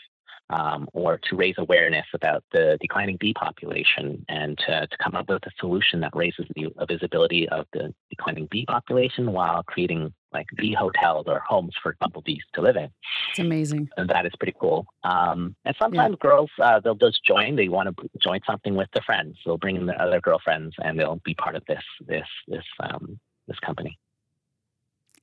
um, 0.49 0.87
or 0.93 1.19
to 1.29 1.35
raise 1.35 1.55
awareness 1.57 2.05
about 2.13 2.43
the 2.51 2.77
declining 2.81 3.17
bee 3.19 3.33
population 3.33 4.25
and 4.29 4.57
to, 4.59 4.87
to 4.87 4.97
come 4.97 5.15
up 5.15 5.29
with 5.29 5.45
a 5.45 5.51
solution 5.59 5.99
that 6.01 6.15
raises 6.15 6.45
the 6.55 6.69
visibility 6.87 7.47
of 7.49 7.65
the 7.73 7.93
declining 8.09 8.47
bee 8.51 8.65
population 8.65 9.31
while 9.31 9.63
creating 9.63 10.13
like 10.33 10.47
bee 10.55 10.73
hotels 10.73 11.25
or 11.27 11.39
homes 11.47 11.73
for 11.81 11.95
bumblebees 11.99 12.41
to 12.53 12.61
live 12.61 12.75
in. 12.75 12.89
It's 13.29 13.39
amazing. 13.39 13.89
And 13.97 14.09
that 14.09 14.25
is 14.25 14.31
pretty 14.39 14.55
cool. 14.59 14.85
Um, 15.03 15.55
and 15.63 15.75
sometimes 15.79 16.17
yeah. 16.21 16.27
girls, 16.29 16.49
uh, 16.61 16.79
they'll 16.79 16.95
just 16.95 17.23
join. 17.23 17.55
They 17.55 17.69
want 17.69 17.95
to 17.95 18.09
join 18.19 18.39
something 18.45 18.75
with 18.75 18.89
their 18.93 19.03
friends. 19.03 19.37
They'll 19.45 19.57
bring 19.57 19.75
in 19.75 19.85
their 19.85 20.01
other 20.01 20.19
girlfriends 20.19 20.75
and 20.83 20.99
they'll 20.99 21.21
be 21.23 21.35
part 21.35 21.55
of 21.55 21.63
this 21.67 21.83
this 22.07 22.27
this 22.47 22.65
um, 22.79 23.19
this 23.47 23.59
company. 23.59 23.97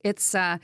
It's 0.02 0.34
uh, 0.34 0.58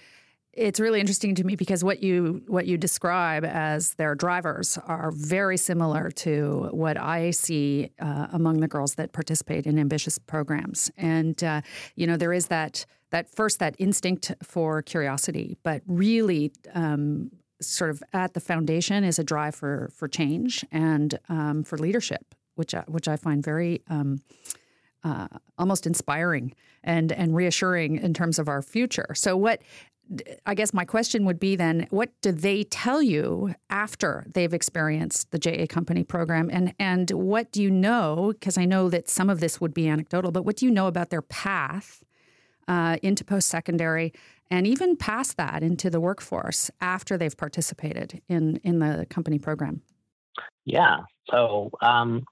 it's 0.56 0.80
really 0.80 1.00
interesting 1.00 1.34
to 1.34 1.44
me 1.44 1.54
because 1.54 1.84
what 1.84 2.02
you 2.02 2.42
what 2.46 2.66
you 2.66 2.78
describe 2.78 3.44
as 3.44 3.94
their 3.94 4.14
drivers 4.14 4.78
are 4.86 5.10
very 5.12 5.56
similar 5.56 6.10
to 6.10 6.68
what 6.72 6.96
I 6.96 7.30
see 7.30 7.90
uh, 8.00 8.28
among 8.32 8.60
the 8.60 8.68
girls 8.68 8.94
that 8.94 9.12
participate 9.12 9.66
in 9.66 9.76
ambiSHEous 9.76 10.18
programs. 10.26 10.90
And 10.96 11.42
uh, 11.44 11.60
you 11.94 12.06
know, 12.06 12.16
there 12.16 12.32
is 12.32 12.46
that 12.46 12.86
that 13.10 13.28
first 13.28 13.58
that 13.58 13.76
instinct 13.78 14.32
for 14.42 14.82
curiosity, 14.82 15.56
but 15.62 15.82
really. 15.86 16.52
Um, 16.74 17.30
sort 17.58 17.88
of 17.88 18.02
at 18.12 18.34
the 18.34 18.40
foundation 18.40 19.02
is 19.02 19.18
a 19.18 19.24
drive 19.24 19.54
for 19.54 19.90
for 19.94 20.08
change 20.08 20.62
and 20.70 21.18
um, 21.30 21.64
for 21.64 21.78
leadership, 21.78 22.34
which 22.54 22.74
I, 22.74 22.84
which 22.86 23.08
I 23.08 23.16
find 23.16 23.42
very 23.42 23.80
um, 23.88 24.20
uh, 25.02 25.28
almost 25.56 25.86
inspiring 25.86 26.52
and 26.84 27.12
and 27.12 27.34
reassuring 27.34 27.96
in 27.96 28.12
terms 28.12 28.38
of 28.38 28.48
our 28.48 28.60
future. 28.60 29.14
So, 29.14 29.38
what 29.38 29.62
I 30.44 30.54
guess 30.54 30.72
my 30.72 30.84
question 30.84 31.24
would 31.24 31.40
be 31.40 31.56
then, 31.56 31.86
what 31.90 32.10
do 32.20 32.30
they 32.30 32.62
tell 32.64 33.02
you 33.02 33.54
after 33.70 34.24
they've 34.32 34.54
experienced 34.54 35.30
the 35.32 35.38
JA 35.38 35.66
Company 35.68 36.04
program, 36.04 36.48
and 36.52 36.74
and 36.78 37.10
what 37.10 37.50
do 37.50 37.62
you 37.62 37.70
know? 37.70 38.32
Because 38.32 38.56
I 38.56 38.64
know 38.64 38.88
that 38.90 39.08
some 39.08 39.28
of 39.28 39.40
this 39.40 39.60
would 39.60 39.74
be 39.74 39.88
anecdotal, 39.88 40.30
but 40.30 40.44
what 40.44 40.56
do 40.56 40.66
you 40.66 40.72
know 40.72 40.86
about 40.86 41.10
their 41.10 41.22
path 41.22 42.04
uh, 42.68 42.98
into 43.02 43.24
post 43.24 43.48
secondary, 43.48 44.12
and 44.50 44.66
even 44.66 44.96
past 44.96 45.36
that 45.38 45.62
into 45.62 45.90
the 45.90 46.00
workforce 46.00 46.70
after 46.80 47.18
they've 47.18 47.36
participated 47.36 48.22
in 48.28 48.56
in 48.62 48.78
the 48.78 49.06
company 49.10 49.38
program? 49.38 49.82
Yeah, 50.64 51.00
so 51.30 51.70
um, 51.82 52.24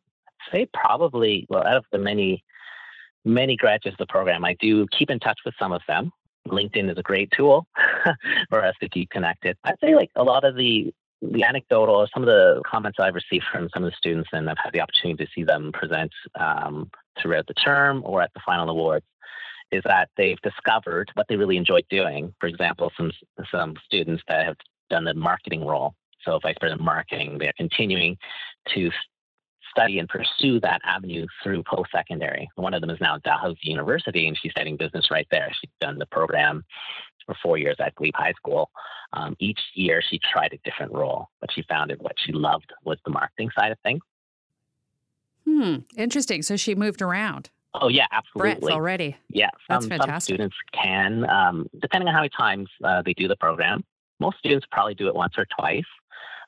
say 0.53 0.69
probably 0.73 1.47
well 1.49 1.67
out 1.67 1.77
of 1.77 1.85
the 1.91 1.99
many 1.99 2.45
many 3.25 3.57
graduates 3.57 3.95
of 3.95 4.07
the 4.07 4.13
program, 4.13 4.45
I 4.45 4.55
do 4.61 4.87
keep 4.97 5.11
in 5.11 5.19
touch 5.19 5.39
with 5.45 5.55
some 5.59 5.73
of 5.73 5.81
them. 5.89 6.13
LinkedIn 6.49 6.91
is 6.91 6.99
a 6.99 7.03
great 7.03 7.31
tool 7.37 7.67
for 8.49 8.65
us 8.65 8.75
to 8.81 8.89
keep 8.89 9.11
connected. 9.11 9.57
I'd 9.65 9.79
say 9.81 9.95
like 9.95 10.11
a 10.17 10.23
lot 10.23 10.45
of 10.45 10.57
the 10.57 10.93
the 11.23 11.43
anecdotal, 11.43 12.07
some 12.13 12.23
of 12.23 12.27
the 12.27 12.61
comments 12.67 12.99
I've 13.01 13.15
received 13.15 13.45
from 13.51 13.71
some 13.73 13.83
of 13.83 13.91
the 13.91 13.97
students, 13.97 14.29
and 14.33 14.51
I've 14.51 14.59
had 14.63 14.75
the 14.75 14.81
opportunity 14.81 15.25
to 15.25 15.31
see 15.35 15.43
them 15.43 15.73
present 15.73 16.13
um, 16.39 16.91
throughout 17.21 17.47
the 17.47 17.55
term 17.55 18.03
or 18.05 18.21
at 18.21 18.31
the 18.35 18.41
final 18.45 18.69
awards, 18.69 19.07
is 19.73 19.83
that 19.87 20.11
they've 20.19 20.41
discovered 20.43 21.11
what 21.15 21.27
they 21.29 21.37
really 21.37 21.57
enjoyed 21.57 21.87
doing. 21.89 22.35
For 22.41 22.47
example, 22.47 22.93
some 22.97 23.11
some 23.51 23.75
students 23.87 24.23
that 24.29 24.45
have 24.45 24.57
done 24.91 25.05
the 25.05 25.15
marketing 25.15 25.65
role, 25.65 25.95
so 26.23 26.39
vice 26.43 26.57
president 26.61 26.85
marketing, 26.85 27.39
they're 27.39 27.53
continuing 27.57 28.17
to 28.75 28.91
study 29.77 29.99
and 29.99 30.09
pursue 30.09 30.61
that 30.61 30.81
avenue 30.85 31.27
through 31.43 31.63
post 31.65 31.91
secondary. 31.93 32.49
One 32.57 32.75
of 32.75 32.81
them 32.81 32.91
is 32.91 33.01
now 33.01 33.17
at 33.17 33.23
Dalhousie 33.23 33.59
University, 33.63 34.29
and 34.29 34.39
she's 34.41 34.53
studying 34.53 34.77
business 34.77 35.11
right 35.11 35.27
there. 35.31 35.49
She's 35.61 35.71
done 35.81 35.99
the 35.99 36.07
program 36.07 36.65
for 37.27 37.35
four 37.43 37.59
years 37.59 37.77
at 37.79 37.95
Glebe 37.95 38.15
High 38.15 38.35
School. 38.35 38.71
Um, 39.13 39.37
each 39.39 39.61
year, 39.75 40.03
she 40.09 40.19
tried 40.33 40.53
a 40.53 40.69
different 40.69 40.93
role, 40.93 41.29
but 41.41 41.51
she 41.53 41.63
found 41.69 41.91
that 41.91 42.03
what 42.03 42.15
she 42.25 42.33
loved 42.33 42.73
was 42.85 42.99
the 43.05 43.11
marketing 43.11 43.51
side 43.57 43.73
of 43.73 43.79
things. 43.81 44.03
Hmm, 45.47 45.77
interesting. 45.97 46.43
So 46.43 46.57
she 46.57 46.75
moved 46.75 47.03
around. 47.03 47.51
Oh 47.75 47.89
yeah, 47.89 48.07
absolutely. 48.13 48.61
Breadth 48.61 48.73
already. 48.73 49.17
Yeah, 49.31 49.51
some, 49.69 49.83
some 49.83 50.21
students 50.21 50.55
can, 50.73 51.29
um, 51.29 51.69
depending 51.81 52.09
on 52.09 52.15
how 52.15 52.21
many 52.21 52.31
times 52.31 52.69
uh, 52.85 53.03
they 53.03 53.15
do 53.15 53.27
the 53.27 53.37
program. 53.37 53.85
Most 54.21 54.39
students 54.39 54.65
probably 54.71 54.95
do 54.95 55.09
it 55.09 55.15
once 55.15 55.35
or 55.37 55.47
twice. 55.59 55.85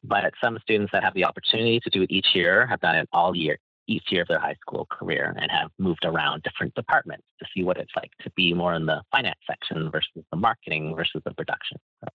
But 0.04 0.32
some 0.42 0.58
students 0.62 0.92
that 0.92 1.02
have 1.02 1.14
the 1.14 1.24
opportunity 1.24 1.80
to 1.80 1.90
do 1.90 2.02
it 2.02 2.10
each 2.10 2.28
year 2.34 2.66
have 2.66 2.80
done 2.80 2.96
it 2.96 3.08
all 3.12 3.36
year, 3.36 3.58
each 3.86 4.04
year 4.10 4.22
of 4.22 4.28
their 4.28 4.38
high 4.38 4.56
school 4.60 4.86
career, 4.90 5.34
and 5.40 5.50
have 5.50 5.70
moved 5.78 6.04
around 6.04 6.42
different 6.42 6.74
departments 6.74 7.24
to 7.40 7.46
see 7.54 7.64
what 7.64 7.76
it's 7.76 7.92
like 7.96 8.10
to 8.22 8.30
be 8.36 8.52
more 8.52 8.74
in 8.74 8.86
the 8.86 9.02
finance 9.10 9.38
section 9.48 9.90
versus 9.90 10.24
the 10.30 10.36
marketing 10.36 10.94
versus 10.96 11.22
the 11.24 11.32
production. 11.32 11.78
So 12.04 12.10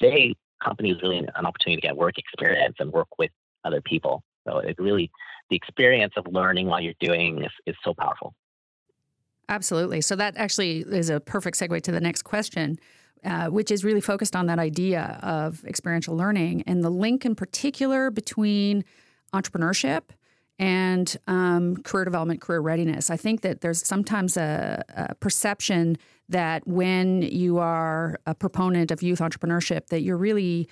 JA 0.00 0.34
company 0.62 0.90
is 0.90 1.02
really 1.02 1.18
an 1.18 1.46
opportunity 1.46 1.80
to 1.80 1.86
get 1.88 1.96
work 1.96 2.18
experience 2.18 2.76
and 2.78 2.92
work 2.92 3.08
with 3.18 3.30
other 3.64 3.80
people. 3.80 4.22
So 4.46 4.58
it 4.58 4.76
really, 4.78 5.10
the 5.50 5.56
experience 5.56 6.14
of 6.16 6.26
learning 6.30 6.66
while 6.66 6.80
you're 6.80 6.94
doing 7.00 7.42
is, 7.42 7.52
is 7.66 7.76
so 7.84 7.94
powerful. 7.94 8.34
Absolutely. 9.48 10.00
So 10.00 10.16
that 10.16 10.36
actually 10.36 10.80
is 10.80 11.10
a 11.10 11.20
perfect 11.20 11.58
segue 11.58 11.82
to 11.82 11.92
the 11.92 12.00
next 12.00 12.22
question. 12.22 12.78
Uh, 13.24 13.46
which 13.48 13.70
is 13.70 13.84
really 13.84 14.02
focused 14.02 14.36
on 14.36 14.44
that 14.44 14.58
idea 14.58 15.18
of 15.22 15.64
experiential 15.64 16.14
learning 16.14 16.62
and 16.66 16.84
the 16.84 16.90
link 16.90 17.24
in 17.24 17.34
particular 17.34 18.10
between 18.10 18.84
entrepreneurship 19.32 20.02
and 20.58 21.16
um, 21.26 21.76
career 21.78 22.04
development, 22.04 22.42
career 22.42 22.60
readiness. 22.60 23.08
I 23.08 23.16
think 23.16 23.40
that 23.40 23.62
there's 23.62 23.86
sometimes 23.86 24.36
a, 24.36 24.84
a, 24.94 25.14
perception 25.14 25.96
that 26.28 26.66
when 26.66 27.22
you 27.22 27.58
are 27.58 28.20
a 28.26 28.34
proponent 28.34 28.90
of 28.90 29.02
youth 29.02 29.20
entrepreneurship, 29.20 29.86
that 29.86 30.02
you're 30.02 30.18
really 30.18 30.68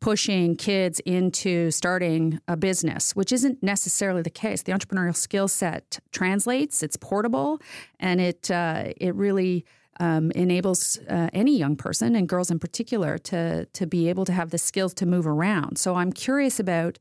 pushing 0.00 0.56
kids 0.56 1.00
into 1.00 1.70
starting 1.70 2.40
a 2.48 2.56
business, 2.56 3.14
which 3.14 3.30
isn't 3.30 3.62
necessarily 3.62 4.22
the 4.22 4.30
case. 4.30 4.62
The 4.62 4.72
entrepreneurial 4.72 5.14
skill 5.14 5.48
set 5.48 6.00
translates; 6.12 6.82
it's 6.82 6.96
portable, 6.96 7.60
and 7.98 8.20
it 8.20 8.50
uh, 8.50 8.92
it 8.96 9.14
really 9.14 9.64
um, 10.00 10.30
enables 10.32 10.98
uh, 11.08 11.28
any 11.32 11.56
young 11.56 11.76
person 11.76 12.16
and 12.16 12.28
girls 12.28 12.50
in 12.50 12.58
particular 12.58 13.18
to 13.18 13.66
to 13.66 13.86
be 13.86 14.08
able 14.08 14.24
to 14.24 14.32
have 14.32 14.50
the 14.50 14.58
skills 14.58 14.94
to 14.94 15.06
move 15.06 15.26
around. 15.26 15.78
So 15.78 15.94
I'm 15.94 16.12
curious 16.12 16.58
about 16.58 16.98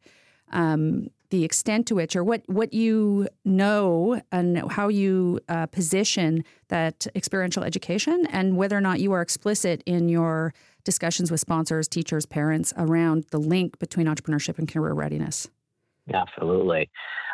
um, 0.52 1.10
the 1.30 1.44
extent 1.44 1.88
to 1.88 1.96
which, 1.96 2.16
or 2.16 2.24
what 2.24 2.42
what 2.48 2.74
you 2.74 3.28
know, 3.46 4.22
and 4.32 4.72
how 4.72 4.90
you 4.90 5.40
uh, 5.48 5.68
position 5.68 6.44
that 6.68 7.08
experiential 7.16 7.64
education, 7.64 8.28
and 8.32 8.58
whether 8.58 8.78
or 8.78 8.82
not 8.82 9.00
you 9.00 9.12
are 9.14 9.22
explicit 9.22 9.82
in 9.86 10.10
your 10.10 10.54
discussions 10.84 11.32
with 11.32 11.40
sponsors, 11.40 11.88
teachers, 11.88 12.26
parents 12.26 12.74
around 12.78 13.26
the 13.32 13.40
link 13.40 13.80
between 13.80 14.08
entrepreneurship 14.08 14.58
and 14.58 14.72
career 14.72 14.94
readiness. 14.94 15.48
Absolutely. 16.14 16.90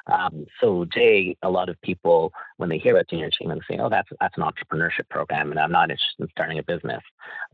Um, 0.08 0.46
so, 0.62 0.86
Jay, 0.86 1.36
a 1.41 1.50
lot 1.50 1.70
of 1.70 1.82
people, 1.82 2.32
when 2.58 2.70
they 2.70 2.77
hear 2.77 2.94
about 2.96 3.10
junior 3.10 3.27
achievement, 3.27 3.63
say, 3.70 3.77
"Oh, 3.79 3.89
that's 3.89 4.10
that's 4.20 4.38
an 4.38 4.44
entrepreneurship 4.44 5.10
program," 5.10 5.51
and 5.51 5.60
I'm 5.60 5.72
not 5.72 5.89
interested 5.89 6.24
in 6.24 6.27
starting 6.32 6.60
a 6.60 6.63
business. 6.63 7.01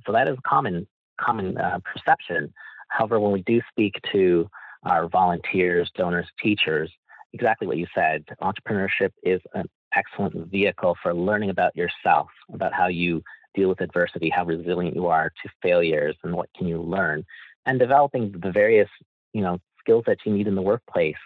So 0.06 0.12
that 0.12 0.28
is 0.28 0.38
a 0.38 0.50
common 0.50 0.88
common 1.20 1.58
uh, 1.58 1.80
perception. 1.86 2.54
However, 2.90 3.20
when 3.20 3.32
we 3.32 3.42
do 3.44 3.62
speak 3.70 3.96
to 4.12 4.50
our 4.84 5.08
volunteers, 5.08 5.90
donors, 5.96 6.28
teachers, 6.42 6.92
exactly 7.34 7.68
what 7.68 7.78
you 7.78 7.88
said, 7.96 8.25
entrepreneurship 8.42 9.12
is 9.24 9.40
an 9.54 9.70
excellent 9.96 10.50
vehicle 10.50 10.98
for 11.01 11.13
learning 11.13 11.50
about 11.51 11.75
yourself, 11.75 12.28
about 12.54 12.74
how 12.74 12.88
you 12.88 13.24
deal 13.54 13.70
with 13.70 13.82
adversity, 13.82 14.30
how 14.30 14.46
resilient 14.46 14.96
you 14.96 15.08
are 15.08 15.32
to 15.44 15.50
failures, 15.62 16.16
and 16.24 16.34
what 16.34 16.50
can 16.58 16.68
you 16.68 16.82
learn, 16.82 17.24
and 17.66 17.80
developing 17.80 18.34
the 18.42 18.51
various 18.51 18.90
you 19.34 19.42
know 19.42 19.58
skills 19.82 20.04
that 20.08 20.20
you 20.26 20.32
need 20.34 20.48
in 20.48 20.56
the 20.56 20.62
workplace. 20.62 21.22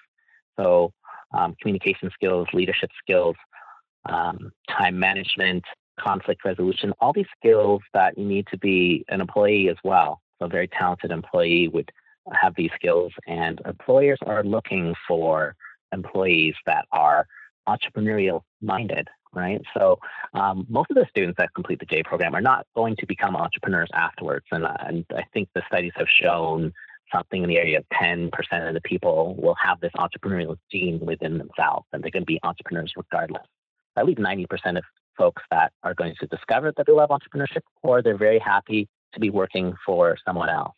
So 0.60 0.92
um, 1.34 1.56
communication 1.62 2.10
skills, 2.14 2.48
leadership 2.54 2.90
skills, 3.04 3.36
um, 4.08 4.52
time 4.70 4.98
management, 4.98 5.64
conflict 6.00 6.42
resolution, 6.46 6.94
all 7.00 7.14
these 7.14 7.26
skills 7.40 7.82
that 7.94 8.18
you 8.18 8.26
need 8.26 8.46
to 8.52 8.58
be 8.58 9.06
an 9.10 9.22
employee 9.22 9.70
as 9.70 9.78
well. 9.84 10.22
So 10.40 10.46
a 10.46 10.50
very 10.50 10.68
talented 10.68 11.12
employee 11.12 11.68
would 11.70 11.92
have 12.34 12.54
these 12.56 12.72
skills, 12.76 13.14
and 13.28 13.62
employers 13.66 14.20
are 14.26 14.44
looking 14.44 14.96
for 15.08 15.56
employees 15.92 16.56
that 16.66 16.86
are 16.92 17.28
entrepreneurial 17.68 18.42
minded, 18.62 19.08
right? 19.34 19.62
So 19.78 20.00
um, 20.34 20.66
most 20.70 20.90
of 20.90 20.96
the 20.96 21.06
students 21.10 21.38
that 21.38 21.54
complete 21.54 21.80
the 21.80 21.86
J 21.86 22.04
program 22.04 22.36
are 22.36 22.42
not 22.42 22.66
going 22.76 22.96
to 22.98 23.06
become 23.06 23.36
entrepreneurs 23.36 23.90
afterwards, 23.94 24.46
and, 24.52 24.66
and 24.80 25.06
I 25.16 25.24
think 25.34 25.50
the 25.54 25.64
studies 25.68 25.94
have 25.96 26.08
shown 26.10 26.74
something 27.14 27.44
in 27.44 27.50
the 27.50 27.58
area 27.58 27.80
of 27.80 27.86
10% 27.94 28.32
of 28.68 28.74
the 28.74 28.82
people 28.82 29.36
will 29.36 29.56
have 29.56 29.80
this 29.80 29.92
entrepreneurial 29.98 30.58
gene 30.72 31.00
within 31.00 31.38
themselves 31.38 31.86
and 31.94 32.04
they're 32.04 32.12
going 32.12 32.24
to 32.24 32.26
be 32.26 32.40
entrepreneurs 32.44 32.94
regardless. 32.96 33.44
At 33.98 34.06
least 34.06 34.20
90% 34.20 34.78
of 34.78 34.84
folks 35.18 35.42
that 35.52 35.72
are 35.84 35.94
going 35.94 36.16
to 36.20 36.28
discover 36.28 36.74
that 36.76 36.86
they 36.86 36.94
love 36.94 37.10
entrepreneurship 37.10 37.62
or 37.84 38.02
they're 38.02 38.18
very 38.18 38.40
happy 38.40 38.88
to 39.14 39.20
be 39.20 39.30
working 39.30 39.74
for 39.86 40.18
someone 40.26 40.50
else. 40.50 40.76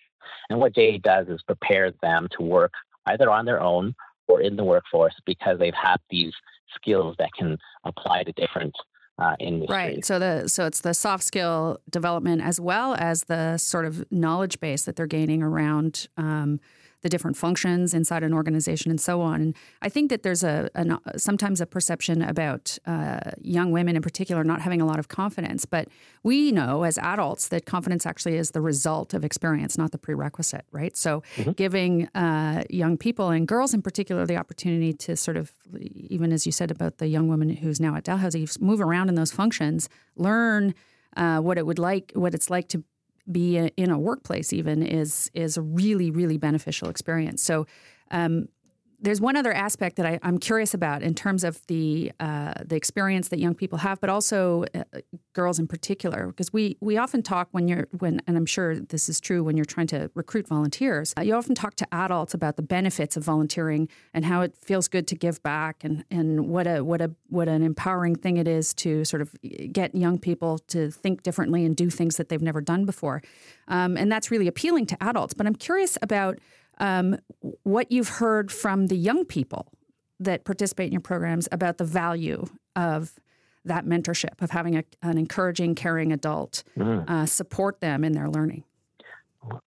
And 0.50 0.60
what 0.60 0.76
JA 0.76 0.98
does 1.02 1.28
is 1.28 1.42
prepare 1.44 1.92
them 2.02 2.28
to 2.38 2.44
work 2.44 2.74
either 3.08 3.30
on 3.30 3.46
their 3.46 3.62
own 3.62 3.96
or 4.28 4.42
in 4.42 4.56
the 4.56 4.64
workforce 4.64 5.16
because 5.26 5.58
they've 5.58 5.74
had 5.74 5.98
these 6.10 6.34
skills 6.76 7.16
that 7.18 7.30
can 7.38 7.58
apply 7.86 8.24
to 8.24 8.32
different 8.34 8.76
uh, 9.20 9.36
industries. 9.40 9.70
Right. 9.70 10.06
So 10.06 10.20
the 10.20 10.48
so 10.48 10.66
it's 10.66 10.82
the 10.82 10.94
soft 10.94 11.24
skill 11.24 11.80
development 11.90 12.42
as 12.42 12.60
well 12.60 12.96
as 12.96 13.24
the 13.24 13.58
sort 13.58 13.86
of 13.86 14.10
knowledge 14.12 14.60
base 14.60 14.84
that 14.86 14.96
they're 14.96 15.08
gaining 15.08 15.42
around 15.42 16.08
um, 16.18 16.60
the 17.08 17.16
different 17.16 17.38
functions 17.38 17.94
inside 17.94 18.22
an 18.22 18.34
organization 18.34 18.92
and 18.92 19.00
so 19.00 19.22
on. 19.22 19.40
And 19.42 19.56
I 19.82 19.88
think 19.88 20.10
that 20.10 20.24
there's 20.24 20.44
a 20.44 20.70
an, 20.76 21.00
sometimes 21.16 21.62
a 21.62 21.66
perception 21.66 22.22
about 22.22 22.78
uh, 22.86 23.32
young 23.42 23.72
women 23.72 23.96
in 23.96 24.02
particular 24.02 24.44
not 24.44 24.60
having 24.60 24.82
a 24.82 24.86
lot 24.86 25.00
of 25.00 25.08
confidence, 25.08 25.66
but 25.66 25.88
we 26.24 26.52
know 26.52 26.84
as 26.84 26.98
adults 26.98 27.48
that 27.48 27.66
confidence 27.66 28.06
actually 28.06 28.36
is 28.36 28.52
the 28.52 28.60
result 28.60 29.14
of 29.14 29.24
experience, 29.24 29.78
not 29.78 29.92
the 29.92 29.98
prerequisite, 29.98 30.66
right? 30.74 30.98
So 30.98 31.24
mm-hmm. 31.38 31.52
giving 31.52 32.08
uh, 32.08 32.64
young 32.70 32.98
people 32.98 33.30
and 33.30 33.48
girls 33.48 33.74
in 33.74 33.82
particular 33.82 34.26
the 34.26 34.36
opportunity 34.36 34.92
to 35.06 35.16
sort 35.16 35.38
of, 35.38 35.54
even 35.80 36.34
as 36.34 36.46
you 36.46 36.52
said 36.52 36.72
about 36.72 36.98
the 36.98 37.08
young 37.08 37.30
woman 37.30 37.50
who's 37.50 37.80
now 37.80 37.96
at 37.96 38.04
Dalhousie, 38.04 38.50
move 38.60 38.82
around 38.82 39.08
in 39.08 39.16
those 39.16 39.32
functions, 39.32 39.88
learn. 40.18 40.76
Uh, 41.16 41.40
what 41.40 41.58
it 41.58 41.66
would 41.66 41.80
like, 41.80 42.12
what 42.14 42.36
it's 42.36 42.52
like 42.52 42.68
to 42.68 42.84
be 43.32 43.58
in 43.58 43.92
a 43.92 44.00
workplace 44.00 44.54
even 44.54 44.84
is 44.84 45.30
is 45.34 45.58
a 45.58 45.62
really 45.62 46.12
really 46.12 46.38
beneficial 46.38 46.90
experience. 46.90 47.44
So 47.44 47.66
um, 48.12 48.48
there's 49.00 49.22
one 49.22 49.36
other 49.36 49.54
aspect 49.54 49.96
that 49.98 50.06
I, 50.06 50.20
am 50.24 50.40
curious 50.40 50.74
about 50.74 51.04
in 51.04 51.14
terms 51.14 51.44
of 51.44 51.66
the 51.68 52.12
uh, 52.20 52.54
the 52.66 52.76
experience 52.76 53.28
that 53.28 53.40
young 53.40 53.54
people 53.54 53.78
have, 53.80 54.02
but 54.02 54.10
also 54.10 54.66
uh, 54.74 54.84
girls 55.34 55.60
in 55.60 55.68
particular, 55.68 56.28
because 56.28 56.52
we 56.52 56.78
we 56.82 56.98
often 56.98 57.22
talk 57.22 57.48
when 57.52 57.68
you're 57.68 57.88
when, 58.00 58.22
and 58.26 58.36
I'm 58.36 58.48
sure 58.48 58.80
this 58.80 59.08
is 59.08 59.20
true 59.20 59.44
when 59.44 59.56
you're 59.56 59.66
trying 59.66 59.88
to 59.88 60.10
recruit 60.16 60.48
volunteers. 60.48 61.14
Uh, 61.18 61.22
you 61.22 61.36
often 61.36 61.54
talk 61.54 61.76
to 61.76 61.88
adults 61.92 62.34
about 62.34 62.56
the 62.56 62.64
benefits 62.64 63.16
of 63.16 63.24
volunteering 63.24 63.88
and 64.14 64.26
how 64.26 64.42
it 64.42 64.56
feels 64.58 64.88
good 64.88 65.08
to 65.08 65.16
give 65.16 65.44
back, 65.44 65.84
and 65.84 66.04
and 66.10 66.50
what 66.50 66.66
a 66.66 66.84
what 66.84 67.00
a 67.00 67.12
what 67.30 67.48
an 67.48 67.62
empowering 67.62 68.16
thing 68.16 68.38
it 68.38 68.48
is 68.48 68.74
to 68.76 69.06
sort 69.06 69.22
of 69.22 69.36
get 69.72 69.94
young 69.94 70.18
people 70.18 70.58
to 70.60 70.90
think 70.90 71.22
differently 71.22 71.66
and 71.66 71.76
do 71.76 71.92
things 71.92 72.18
that 72.18 72.30
they've 72.30 72.42
never 72.42 72.62
done 72.62 72.84
before, 72.84 73.22
um, 73.68 73.96
and 73.96 74.12
that's 74.12 74.32
really 74.32 74.48
appealing 74.48 74.88
to 74.88 74.98
adults. 75.04 75.36
But 75.36 75.46
I'm 75.46 75.56
curious 75.56 76.00
about 76.02 76.40
um, 76.80 77.18
what 77.64 77.92
you've 77.92 78.10
heard 78.10 78.52
from 78.52 78.88
the 78.88 78.96
young 78.96 79.26
people 79.26 79.68
that 80.20 80.46
participate 80.46 80.88
in 80.88 80.94
your 80.94 81.02
programs 81.02 81.48
about 81.52 81.78
the 81.78 81.84
value 81.84 82.46
of 82.76 83.14
that 83.66 83.86
mentorship, 83.86 84.42
of 84.42 84.52
having 84.52 84.78
a, 84.78 84.84
an 85.02 85.18
encouraging, 85.18 85.76
caring 85.76 86.12
adult 86.12 86.64
mm. 86.78 87.10
uh, 87.10 87.26
support 87.26 87.82
them 87.82 88.04
in 88.04 88.14
their 88.14 88.30
learning. 88.30 88.64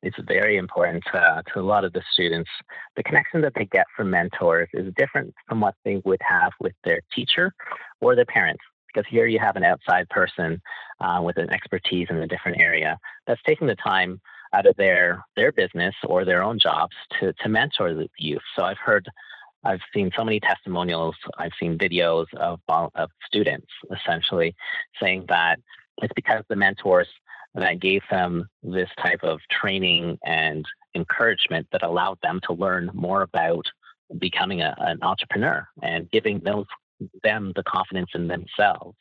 It's 0.02 0.16
very 0.26 0.56
important 0.56 1.02
uh, 1.14 1.42
to 1.52 1.60
a 1.60 1.62
lot 1.62 1.84
of 1.84 1.92
the 1.92 2.02
students. 2.12 2.50
The 2.96 3.02
connection 3.02 3.40
that 3.42 3.52
they 3.54 3.64
get 3.66 3.86
from 3.96 4.10
mentors 4.10 4.68
is 4.74 4.92
different 4.96 5.34
from 5.48 5.60
what 5.60 5.74
they 5.84 6.02
would 6.04 6.20
have 6.20 6.52
with 6.60 6.74
their 6.84 7.00
teacher 7.14 7.54
or 8.00 8.14
their 8.14 8.26
parents 8.26 8.62
because 8.92 9.08
here 9.08 9.26
you 9.26 9.38
have 9.38 9.56
an 9.56 9.64
outside 9.64 10.08
person 10.08 10.60
uh, 11.00 11.20
with 11.22 11.36
an 11.36 11.50
expertise 11.50 12.08
in 12.10 12.16
a 12.16 12.26
different 12.26 12.60
area 12.60 12.98
that's 13.26 13.40
taking 13.46 13.66
the 13.66 13.76
time 13.76 14.20
out 14.52 14.66
of 14.66 14.76
their 14.76 15.24
their 15.36 15.52
business 15.52 15.94
or 16.04 16.24
their 16.24 16.42
own 16.42 16.58
jobs 16.58 16.94
to 17.18 17.32
to 17.34 17.48
mentor 17.48 17.94
the 17.94 18.08
youth. 18.18 18.42
So 18.56 18.64
I've 18.64 18.78
heard, 18.78 19.08
I've 19.64 19.80
seen 19.94 20.10
so 20.16 20.24
many 20.24 20.40
testimonials. 20.40 21.16
I've 21.38 21.52
seen 21.58 21.78
videos 21.78 22.26
of 22.34 22.60
of 22.68 23.10
students 23.26 23.68
essentially 23.90 24.54
saying 25.00 25.26
that 25.28 25.58
it's 25.98 26.12
because 26.14 26.44
the 26.48 26.56
mentors 26.56 27.08
that 27.54 27.80
gave 27.80 28.02
them 28.10 28.48
this 28.62 28.88
type 29.02 29.20
of 29.22 29.40
training 29.50 30.18
and 30.24 30.64
encouragement 30.94 31.66
that 31.72 31.82
allowed 31.82 32.18
them 32.22 32.40
to 32.44 32.52
learn 32.52 32.90
more 32.94 33.22
about 33.22 33.66
becoming 34.18 34.60
a, 34.60 34.74
an 34.78 34.98
entrepreneur 35.02 35.66
and 35.82 36.10
giving 36.10 36.40
those 36.40 36.66
them 37.22 37.52
the 37.56 37.62
confidence 37.64 38.10
in 38.14 38.28
themselves. 38.28 38.96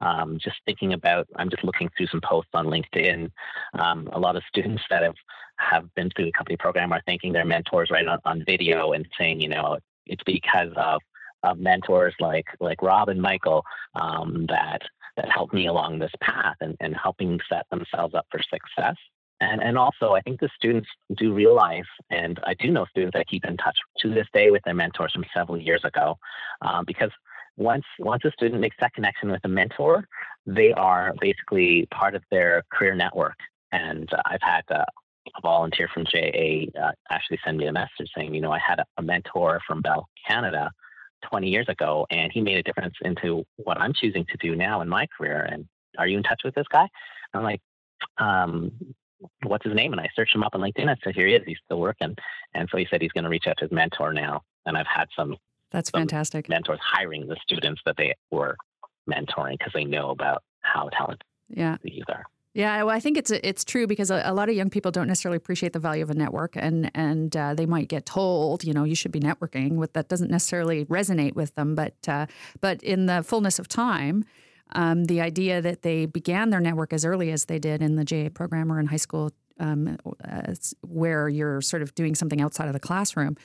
Um, 0.00 0.38
just 0.42 0.56
thinking 0.66 0.92
about, 0.92 1.26
I'm 1.36 1.50
just 1.50 1.64
looking 1.64 1.90
through 1.96 2.08
some 2.08 2.20
posts 2.20 2.50
on 2.54 2.66
LinkedIn. 2.66 3.30
Um, 3.78 4.08
a 4.12 4.18
lot 4.18 4.36
of 4.36 4.42
students 4.48 4.82
that 4.90 5.02
have 5.02 5.14
have 5.58 5.94
been 5.94 6.10
through 6.10 6.26
the 6.26 6.32
company 6.32 6.56
program 6.58 6.92
are 6.92 7.02
thanking 7.06 7.32
their 7.32 7.46
mentors 7.46 7.90
right 7.90 8.06
on, 8.06 8.18
on 8.26 8.44
video 8.44 8.92
and 8.92 9.08
saying, 9.18 9.40
you 9.40 9.48
know, 9.48 9.78
it's 10.04 10.22
because 10.24 10.70
of, 10.76 11.00
of 11.42 11.58
mentors 11.58 12.14
like 12.20 12.46
like 12.60 12.82
Rob 12.82 13.08
and 13.08 13.20
Michael 13.20 13.64
um, 13.94 14.44
that 14.48 14.82
that 15.16 15.30
helped 15.30 15.54
me 15.54 15.66
along 15.66 15.98
this 15.98 16.12
path 16.20 16.56
and, 16.60 16.76
and 16.80 16.94
helping 16.94 17.40
set 17.48 17.64
themselves 17.70 18.14
up 18.14 18.26
for 18.30 18.40
success. 18.42 18.96
And, 19.40 19.62
and 19.62 19.76
also, 19.76 20.12
I 20.12 20.22
think 20.22 20.40
the 20.40 20.48
students 20.56 20.88
do 21.16 21.32
realize, 21.32 21.84
and 22.10 22.40
I 22.44 22.54
do 22.54 22.70
know 22.70 22.86
students 22.86 23.14
that 23.14 23.28
keep 23.28 23.44
in 23.44 23.56
touch 23.58 23.76
to 24.00 24.14
this 24.14 24.26
day 24.32 24.50
with 24.50 24.62
their 24.64 24.74
mentors 24.74 25.12
from 25.12 25.24
several 25.34 25.58
years 25.58 25.84
ago, 25.84 26.16
um, 26.62 26.84
because 26.86 27.10
once 27.56 27.84
once 27.98 28.24
a 28.24 28.30
student 28.32 28.60
makes 28.60 28.76
that 28.80 28.92
connection 28.92 29.30
with 29.30 29.40
a 29.44 29.48
mentor, 29.48 30.06
they 30.46 30.72
are 30.72 31.14
basically 31.20 31.86
part 31.90 32.14
of 32.14 32.22
their 32.30 32.62
career 32.72 32.94
network. 32.94 33.36
And 33.72 34.08
uh, 34.12 34.22
I've 34.26 34.42
had 34.42 34.62
uh, 34.70 34.84
a 35.36 35.40
volunteer 35.42 35.88
from 35.92 36.04
JA 36.04 36.66
uh, 36.80 36.92
actually 37.10 37.38
send 37.44 37.58
me 37.58 37.66
a 37.66 37.72
message 37.72 38.10
saying, 38.16 38.34
you 38.34 38.40
know, 38.40 38.52
I 38.52 38.58
had 38.58 38.78
a, 38.78 38.84
a 38.98 39.02
mentor 39.02 39.60
from 39.66 39.80
Bell 39.80 40.08
Canada 40.28 40.70
20 41.28 41.48
years 41.48 41.68
ago, 41.68 42.06
and 42.10 42.30
he 42.32 42.40
made 42.40 42.58
a 42.58 42.62
difference 42.62 42.94
into 43.02 43.44
what 43.56 43.80
I'm 43.80 43.92
choosing 43.92 44.24
to 44.26 44.36
do 44.38 44.54
now 44.54 44.80
in 44.82 44.88
my 44.88 45.06
career. 45.16 45.48
And 45.50 45.66
are 45.98 46.06
you 46.06 46.18
in 46.18 46.22
touch 46.22 46.42
with 46.44 46.54
this 46.54 46.66
guy? 46.70 46.88
I'm 47.34 47.42
like, 47.42 47.60
um, 48.18 48.72
what's 49.44 49.64
his 49.64 49.74
name? 49.74 49.92
And 49.92 50.00
I 50.00 50.08
searched 50.14 50.34
him 50.34 50.42
up 50.42 50.54
on 50.54 50.60
LinkedIn. 50.60 50.88
I 50.88 50.96
said, 51.02 51.14
here 51.14 51.26
he 51.26 51.34
is. 51.34 51.42
He's 51.46 51.58
still 51.64 51.80
working. 51.80 52.14
And 52.54 52.68
so 52.70 52.76
he 52.76 52.86
said 52.90 53.02
he's 53.02 53.12
going 53.12 53.24
to 53.24 53.30
reach 53.30 53.46
out 53.46 53.56
to 53.58 53.64
his 53.64 53.72
mentor 53.72 54.12
now. 54.12 54.42
And 54.66 54.76
I've 54.76 54.86
had 54.86 55.08
some 55.16 55.36
that's 55.76 55.90
fantastic. 55.90 56.48
Mentors 56.48 56.80
hiring 56.82 57.26
the 57.28 57.36
students 57.42 57.82
that 57.84 57.98
they 57.98 58.14
were 58.30 58.56
mentoring 59.06 59.58
because 59.58 59.74
they 59.74 59.84
know 59.84 60.08
about 60.08 60.42
how 60.62 60.88
talented 60.88 61.22
yeah. 61.50 61.76
the 61.82 61.92
youth 61.92 62.06
are. 62.08 62.24
Yeah, 62.54 62.82
well, 62.84 62.96
I 62.96 63.00
think 63.00 63.18
it's 63.18 63.30
it's 63.30 63.62
true 63.62 63.86
because 63.86 64.10
a, 64.10 64.22
a, 64.24 64.32
lot 64.32 64.48
of 64.48 64.54
young 64.54 64.70
people 64.70 64.90
don't 64.90 65.06
necessarily 65.06 65.36
appreciate 65.36 65.74
the 65.74 65.78
value 65.78 66.02
of 66.02 66.08
a 66.08 66.14
network, 66.14 66.56
and 66.56 66.90
and 66.94 67.36
uh, 67.36 67.52
they 67.52 67.66
might 67.66 67.88
get 67.88 68.06
told, 68.06 68.64
you 68.64 68.72
know, 68.72 68.84
you 68.84 68.94
should 68.94 69.12
be 69.12 69.20
networking. 69.20 69.72
With 69.72 69.92
that 69.92 70.08
doesn't 70.08 70.30
necessarily 70.30 70.86
resonate 70.86 71.34
with 71.34 71.54
them, 71.56 71.74
but 71.74 71.96
uh, 72.08 72.24
but 72.62 72.82
in 72.82 73.04
the 73.04 73.22
fullness 73.22 73.58
of 73.58 73.68
time, 73.68 74.24
um, 74.72 75.04
the 75.04 75.20
idea 75.20 75.60
that 75.60 75.82
they 75.82 76.06
began 76.06 76.48
their 76.48 76.60
network 76.60 76.94
as 76.94 77.04
early 77.04 77.30
as 77.30 77.44
they 77.44 77.58
did 77.58 77.82
in 77.82 77.96
the 77.96 78.04
JA 78.06 78.30
program 78.32 78.72
or 78.72 78.80
in 78.80 78.86
high 78.86 78.96
school, 78.96 79.30
um, 79.60 79.98
uh, 80.26 80.54
where 80.80 81.28
you're 81.28 81.60
sort 81.60 81.82
of 81.82 81.94
doing 81.94 82.14
something 82.14 82.40
outside 82.40 82.68
of 82.68 82.72
the 82.72 82.80
classroom, 82.80 83.36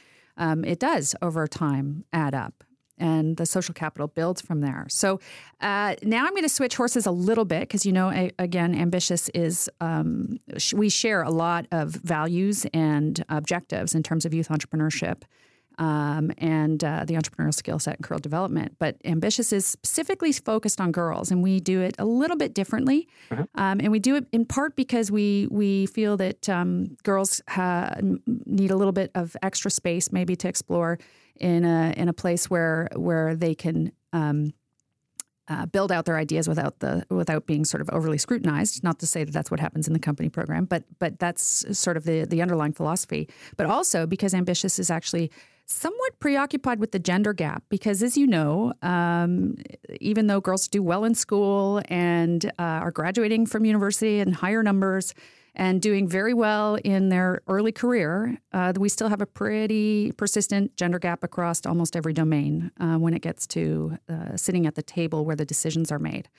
um, 0.41 0.65
it 0.65 0.79
does 0.79 1.15
over 1.21 1.47
time 1.47 2.03
add 2.11 2.35
up. 2.35 2.63
And 2.97 3.37
the 3.37 3.47
social 3.47 3.73
capital 3.73 4.07
builds 4.07 4.41
from 4.41 4.61
there. 4.61 4.85
So 4.89 5.19
uh, 5.59 5.95
now 6.03 6.23
I'm 6.23 6.31
going 6.31 6.43
to 6.43 6.49
switch 6.49 6.75
horses 6.75 7.07
a 7.07 7.11
little 7.11 7.45
bit 7.45 7.61
because, 7.61 7.83
you 7.83 7.91
know, 7.91 8.29
again, 8.37 8.75
ambiSHEous 8.75 9.27
is, 9.33 9.69
um, 9.79 10.39
we 10.75 10.87
share 10.89 11.23
a 11.23 11.31
lot 11.31 11.65
of 11.71 11.89
values 11.89 12.67
and 12.75 13.23
objectives 13.27 13.95
in 13.95 14.03
terms 14.03 14.23
of 14.23 14.35
youth 14.35 14.49
entrepreneurship 14.49 15.23
um, 15.77 16.31
and 16.37 16.83
uh, 16.83 17.05
the 17.05 17.15
entrepreneurial 17.15 17.53
skill 17.53 17.79
set 17.79 17.97
and 17.97 18.03
career 18.03 18.19
development. 18.19 18.75
But 18.79 19.01
ambiSHEous 19.03 19.53
is 19.53 19.65
specifically 19.65 20.31
focused 20.31 20.79
on 20.79 20.91
girls, 20.91 21.31
and 21.31 21.41
we 21.41 21.59
do 21.59 21.81
it 21.81 21.95
a 21.97 22.05
little 22.05 22.37
bit 22.37 22.53
differently. 22.53 23.07
Mm-hmm. 23.29 23.43
Um, 23.55 23.79
and 23.79 23.91
we 23.91 23.99
do 23.99 24.15
it 24.15 24.25
in 24.31 24.45
part 24.45 24.75
because 24.75 25.11
we 25.11 25.47
we 25.49 25.85
feel 25.87 26.17
that 26.17 26.49
um, 26.49 26.95
girls 27.03 27.41
ha- 27.47 27.95
need 28.45 28.71
a 28.71 28.75
little 28.75 28.93
bit 28.93 29.11
of 29.15 29.35
extra 29.41 29.71
space, 29.71 30.11
maybe 30.11 30.35
to 30.35 30.47
explore 30.47 30.99
in 31.39 31.65
a 31.65 31.93
in 31.97 32.07
a 32.09 32.13
place 32.13 32.49
where 32.49 32.87
where 32.95 33.35
they 33.35 33.55
can. 33.55 33.91
Um, 34.13 34.53
uh, 35.47 35.65
build 35.65 35.91
out 35.91 36.05
their 36.05 36.17
ideas 36.17 36.47
without 36.47 36.79
the 36.79 37.05
without 37.09 37.45
being 37.45 37.65
sort 37.65 37.81
of 37.81 37.89
overly 37.89 38.17
scrutinized. 38.17 38.83
Not 38.83 38.99
to 38.99 39.07
say 39.07 39.25
that 39.25 39.33
that's 39.33 39.51
what 39.51 39.59
happens 39.59 39.85
in 39.85 39.91
the 39.91 39.99
company 39.99 40.29
program, 40.29 40.63
but 40.63 40.83
but 40.97 41.19
that's 41.19 41.65
sort 41.77 41.97
of 41.97 42.05
the 42.05 42.23
the 42.23 42.41
underlying 42.41 42.71
philosophy. 42.71 43.27
But 43.57 43.65
also 43.65 44.05
because 44.05 44.33
ambiSHEous 44.33 44.79
is 44.79 44.89
actually 44.89 45.29
somewhat 45.71 46.19
preoccupied 46.19 46.79
with 46.79 46.91
the 46.91 46.99
gender 46.99 47.33
gap 47.33 47.63
because, 47.69 48.03
as 48.03 48.17
you 48.17 48.27
know, 48.27 48.73
um, 48.81 49.55
even 49.99 50.27
though 50.27 50.41
girls 50.41 50.67
do 50.67 50.83
well 50.83 51.03
in 51.03 51.15
school 51.15 51.81
and 51.85 52.45
uh, 52.59 52.83
are 52.85 52.91
graduating 52.91 53.45
from 53.45 53.65
university 53.65 54.19
in 54.19 54.33
higher 54.33 54.63
numbers 54.63 55.13
and 55.53 55.81
doing 55.81 56.07
very 56.07 56.33
well 56.33 56.75
in 56.75 57.09
their 57.09 57.41
early 57.47 57.71
career, 57.71 58.37
uh, 58.53 58.71
we 58.79 58.87
still 58.87 59.09
have 59.09 59.21
a 59.21 59.25
pretty 59.25 60.11
persistent 60.13 60.75
gender 60.77 60.97
gap 60.97 61.23
across 61.23 61.65
almost 61.65 61.95
every 61.95 62.13
domain 62.13 62.71
uh, 62.79 62.95
when 62.95 63.13
it 63.13 63.21
gets 63.21 63.45
to 63.47 63.97
uh, 64.07 64.37
sitting 64.37 64.65
at 64.65 64.75
the 64.75 64.81
table 64.81 65.25
where 65.25 65.35
the 65.35 65.45
decisions 65.45 65.91
are 65.91 65.99
made. 65.99 66.29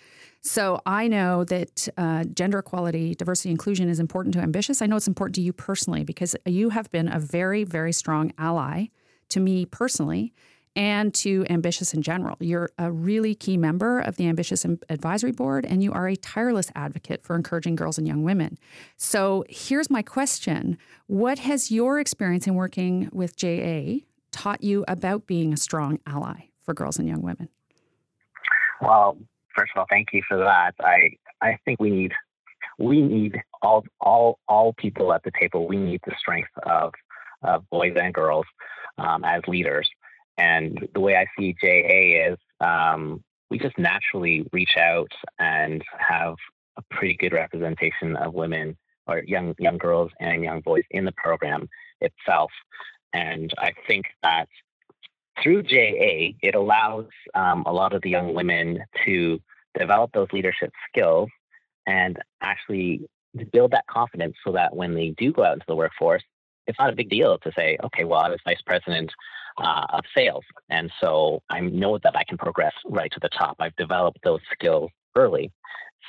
So 0.40 0.81
I 0.87 1.09
know 1.09 1.45
that 1.45 1.88
uh, 1.99 2.25
gender 2.25 2.59
equality, 2.59 3.14
diversity, 3.14 3.51
inclusion 3.51 3.88
is 3.88 4.01
important 4.01 4.35
to 4.35 4.40
ambiSHEous. 4.40 4.81
I 4.81 4.87
know 4.87 4.97
it's 4.97 5.09
important 5.09 5.35
to 5.37 5.42
you 5.42 5.53
personally 5.53 6.05
because 6.05 6.35
you 6.47 6.71
have 6.71 6.90
been 6.90 7.12
a 7.12 7.18
very, 7.18 7.64
very 7.64 7.92
strong 7.92 8.33
ally 8.38 8.87
to 9.33 9.40
me 9.40 9.66
personally 9.66 10.33
and 10.75 11.12
to 11.12 11.45
ambiSHEous 11.45 11.92
in 11.92 12.03
general. 12.03 12.37
You're 12.40 12.71
a 12.79 12.90
really 12.90 13.35
key 13.35 13.57
member 13.57 14.01
of 14.01 14.16
the 14.16 14.25
ambiSHEous 14.25 14.81
Advisory 14.88 15.33
Board, 15.33 15.66
and 15.66 15.83
you 15.83 15.92
are 15.92 16.09
a 16.09 16.16
tireless 16.16 16.71
advocate 16.75 17.23
for 17.23 17.37
encouraging 17.37 17.77
girls 17.77 17.99
and 17.99 18.07
young 18.07 18.23
women. 18.23 18.59
So 18.97 19.45
here's 19.49 19.90
my 19.90 20.03
question 20.03 20.79
What 21.07 21.40
has 21.40 21.71
your 21.71 22.01
experience 22.01 22.47
in 22.47 22.55
working 22.55 23.11
with 23.12 23.37
JA 23.37 24.05
taught 24.31 24.62
you 24.62 24.85
about 24.88 25.27
being 25.27 25.53
a 25.53 25.57
strong 25.57 25.99
ally 26.07 26.47
for 26.62 26.73
girls 26.73 26.99
and 26.99 27.07
young 27.07 27.23
women? 27.23 27.49
Well, 28.81 29.18
first 29.55 29.73
of 29.75 29.81
all, 29.81 29.87
thank 29.90 30.09
you 30.12 30.23
for 30.27 30.38
that. 30.38 30.75
I 30.81 31.11
I 31.42 31.59
think 31.64 31.81
we 31.81 31.90
need 31.90 32.12
we 32.79 33.03
need 33.03 33.40
all 33.61 33.85
all 34.01 34.38
all 34.49 34.73
people 34.73 35.12
at 35.12 35.23
the 35.23 35.33
table. 35.38 35.68
We 35.68 35.77
need 35.77 36.01
the 36.07 36.14
strength 36.18 36.51
of, 36.62 36.92
of 37.42 37.68
boys 37.68 37.92
and 37.97 38.14
girls 38.14 38.47
um, 38.99 39.25
as 39.25 39.43
leaders. 39.47 39.89
And 40.39 40.89
the 40.95 41.01
way 41.01 41.17
I 41.17 41.27
see 41.39 41.55
JA 41.63 42.33
is 42.33 42.39
um, 42.61 43.23
we 43.51 43.59
just 43.59 43.79
naturally 43.79 44.47
reach 44.53 44.77
out 44.79 45.13
and 45.39 45.83
have 45.99 46.37
a 46.77 46.83
pretty 46.91 47.15
good 47.15 47.33
representation 47.33 48.17
of 48.17 48.33
women 48.33 48.77
or 49.07 49.23
young 49.27 49.55
young 49.59 49.79
girls 49.79 50.11
and 50.21 50.43
young 50.43 50.61
boys 50.61 50.85
in 50.91 51.05
the 51.05 51.13
program 51.13 51.69
itself. 52.01 52.51
And 53.13 53.53
I 53.59 53.73
think 53.87 54.07
that 54.23 54.49
through 55.43 55.65
JA, 55.65 56.33
it 56.43 56.55
allows 56.55 57.07
um, 57.35 57.65
a 57.67 57.73
lot 57.73 57.93
of 57.95 58.03
the 58.03 58.11
young 58.11 58.35
women 58.35 58.83
to 59.05 59.41
develop 59.79 60.13
those 60.13 60.29
leadership 60.33 60.73
skills 60.89 61.29
and 61.87 62.19
actually 62.41 63.03
build 63.53 63.73
that 63.73 63.87
confidence 63.87 64.37
so 64.45 64.53
that 64.53 64.75
when 64.75 64.95
they 64.95 65.11
do 65.17 65.33
go 65.33 65.45
out 65.45 65.55
into 65.55 65.65
the 65.67 65.75
workforce, 65.75 66.23
it's 66.66 66.79
not 66.79 66.92
a 66.92 66.96
big 66.96 67.11
deal 67.11 67.38
to 67.38 67.53
say, 67.57 67.77
okay, 67.85 68.05
well, 68.05 68.20
I 68.20 68.29
was 68.29 68.38
vice 68.44 68.62
president 68.64 69.11
uh, 69.59 69.87
of 69.90 70.05
sales. 70.16 70.44
And 70.70 70.90
so 71.01 71.42
I 71.51 71.61
know 71.61 71.98
that 72.03 72.16
I 72.16 72.25
can 72.25 72.38
progress 72.38 72.72
right 72.87 73.11
to 73.12 73.20
the 73.20 73.29
top. 73.29 73.57
I've 73.61 73.77
developed 73.77 74.18
those 74.25 74.40
skills 74.53 74.90
early. 75.16 75.53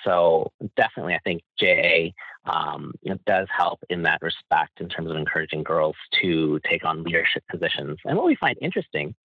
So 0.03 0.51
definitely, 0.75 1.13
I 1.13 1.19
think 1.23 1.41
JA 1.59 2.11
um, 2.45 2.93
does 3.25 3.47
help 3.55 3.79
in 3.89 4.03
that 4.03 4.21
respect 4.21 4.81
in 4.81 4.89
terms 4.89 5.09
of 5.09 5.15
encouraging 5.15 5.63
girls 5.63 5.95
to 6.21 6.59
take 6.69 6.83
on 6.83 7.03
leadership 7.03 7.43
positions. 7.49 7.97
And 8.05 8.17
what 8.17 8.25
we 8.25 8.35
find 8.35 8.57
interesting, 8.61 9.15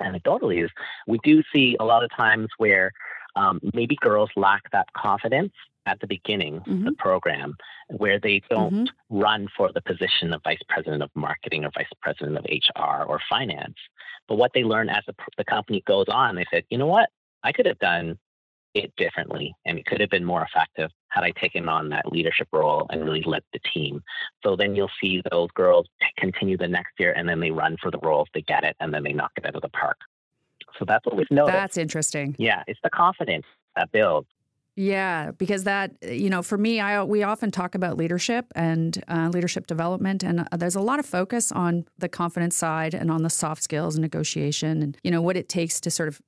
anecdotally, 0.00 0.64
is 0.64 0.70
we 1.06 1.18
do 1.22 1.42
see 1.52 1.76
a 1.80 1.84
lot 1.84 2.04
of 2.04 2.10
times 2.14 2.48
where 2.58 2.92
um, 3.36 3.60
maybe 3.74 3.96
girls 4.00 4.30
lack 4.36 4.70
that 4.72 4.92
confidence 4.92 5.52
at 5.86 5.98
the 6.00 6.06
beginning 6.06 6.60
mm-hmm. 6.60 6.72
of 6.72 6.84
the 6.84 6.92
program 6.98 7.56
where 7.88 8.20
they 8.20 8.42
don't 8.50 8.86
mm-hmm. 8.86 9.18
run 9.18 9.48
for 9.56 9.70
the 9.72 9.80
position 9.82 10.32
of 10.32 10.42
vice 10.44 10.60
president 10.68 11.02
of 11.02 11.10
marketing 11.14 11.64
or 11.64 11.70
vice 11.74 11.86
president 12.00 12.36
of 12.36 12.44
HR 12.44 13.04
or 13.04 13.20
finance. 13.28 13.76
But 14.28 14.36
what 14.36 14.52
they 14.54 14.62
learn 14.62 14.88
as 14.88 15.02
the, 15.06 15.14
the 15.36 15.44
company 15.44 15.82
goes 15.86 16.06
on, 16.08 16.36
they 16.36 16.46
said, 16.52 16.64
you 16.70 16.78
know 16.78 16.86
what? 16.86 17.08
I 17.42 17.52
could 17.52 17.66
have 17.66 17.78
done 17.78 18.18
it 18.74 18.92
differently 18.96 19.52
and 19.66 19.78
it 19.78 19.86
could 19.86 20.00
have 20.00 20.10
been 20.10 20.24
more 20.24 20.42
effective 20.44 20.90
had 21.08 21.24
I 21.24 21.32
taken 21.32 21.68
on 21.68 21.88
that 21.88 22.12
leadership 22.12 22.46
role 22.52 22.86
and 22.90 23.04
really 23.04 23.22
led 23.22 23.42
the 23.52 23.58
team. 23.74 24.00
So 24.44 24.54
then 24.54 24.76
you'll 24.76 24.90
see 25.00 25.22
those 25.30 25.50
girls 25.54 25.86
continue 26.16 26.56
the 26.56 26.68
next 26.68 26.92
year 26.98 27.12
and 27.12 27.28
then 27.28 27.40
they 27.40 27.50
run 27.50 27.76
for 27.82 27.90
the 27.90 27.98
roles, 27.98 28.28
they 28.32 28.42
get 28.42 28.62
it, 28.62 28.76
and 28.78 28.94
then 28.94 29.02
they 29.02 29.12
knock 29.12 29.32
it 29.36 29.46
out 29.46 29.56
of 29.56 29.62
the 29.62 29.70
park. 29.70 29.96
So 30.80 30.86
that's 30.86 31.04
what 31.04 31.14
we've 31.14 31.30
noticed. 31.30 31.52
That's 31.52 31.76
interesting. 31.76 32.34
Yeah, 32.38 32.64
it's 32.66 32.80
the 32.82 32.90
confidence 32.90 33.44
that 33.76 33.92
builds. 33.92 34.26
Yeah, 34.76 35.32
because 35.32 35.64
that 35.64 35.92
you 36.02 36.30
know, 36.30 36.42
for 36.42 36.56
me, 36.56 36.80
I 36.80 37.04
we 37.04 37.22
often 37.22 37.50
talk 37.50 37.74
about 37.74 37.98
leadership 37.98 38.46
and 38.56 39.02
uh, 39.08 39.28
leadership 39.32 39.66
development, 39.66 40.22
and 40.22 40.40
uh, 40.40 40.56
there's 40.56 40.74
a 40.74 40.80
lot 40.80 40.98
of 40.98 41.04
focus 41.04 41.52
on 41.52 41.84
the 41.98 42.08
confidence 42.08 42.56
side 42.56 42.94
and 42.94 43.10
on 43.10 43.22
the 43.22 43.28
soft 43.28 43.62
skills 43.62 43.94
and 43.94 44.02
negotiation, 44.02 44.82
and 44.82 44.96
you 45.02 45.10
know 45.10 45.20
what 45.20 45.36
it 45.36 45.50
takes 45.50 45.80
to 45.80 45.90
sort 45.90 46.08
of 46.08 46.22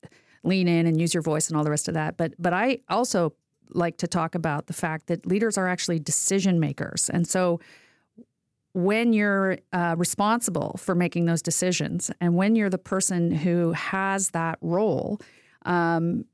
lean 0.44 0.68
in 0.68 0.86
and 0.86 1.00
use 1.00 1.14
your 1.14 1.22
voice 1.22 1.48
and 1.48 1.56
all 1.56 1.64
the 1.64 1.70
rest 1.70 1.88
of 1.88 1.94
that. 1.94 2.18
But 2.18 2.34
but 2.38 2.52
I 2.52 2.80
also 2.90 3.32
like 3.70 3.96
to 3.98 4.06
talk 4.06 4.34
about 4.34 4.66
the 4.66 4.74
fact 4.74 5.06
that 5.06 5.24
leaders 5.24 5.56
are 5.56 5.66
actually 5.66 5.98
decision 5.98 6.60
makers, 6.60 7.08
and 7.08 7.26
so 7.26 7.58
when 8.74 9.12
you're 9.12 9.58
uh, 9.72 9.94
responsible 9.98 10.76
for 10.78 10.94
making 10.94 11.26
those 11.26 11.42
decisions, 11.42 12.11
and 12.20 12.35
when 12.35 12.56
you're 12.56 12.70
the 12.70 12.78
person 12.78 13.30
who 13.30 13.72
has 13.72 14.30
that 14.30 14.58
role. 14.61 15.20
Um, 15.64 16.24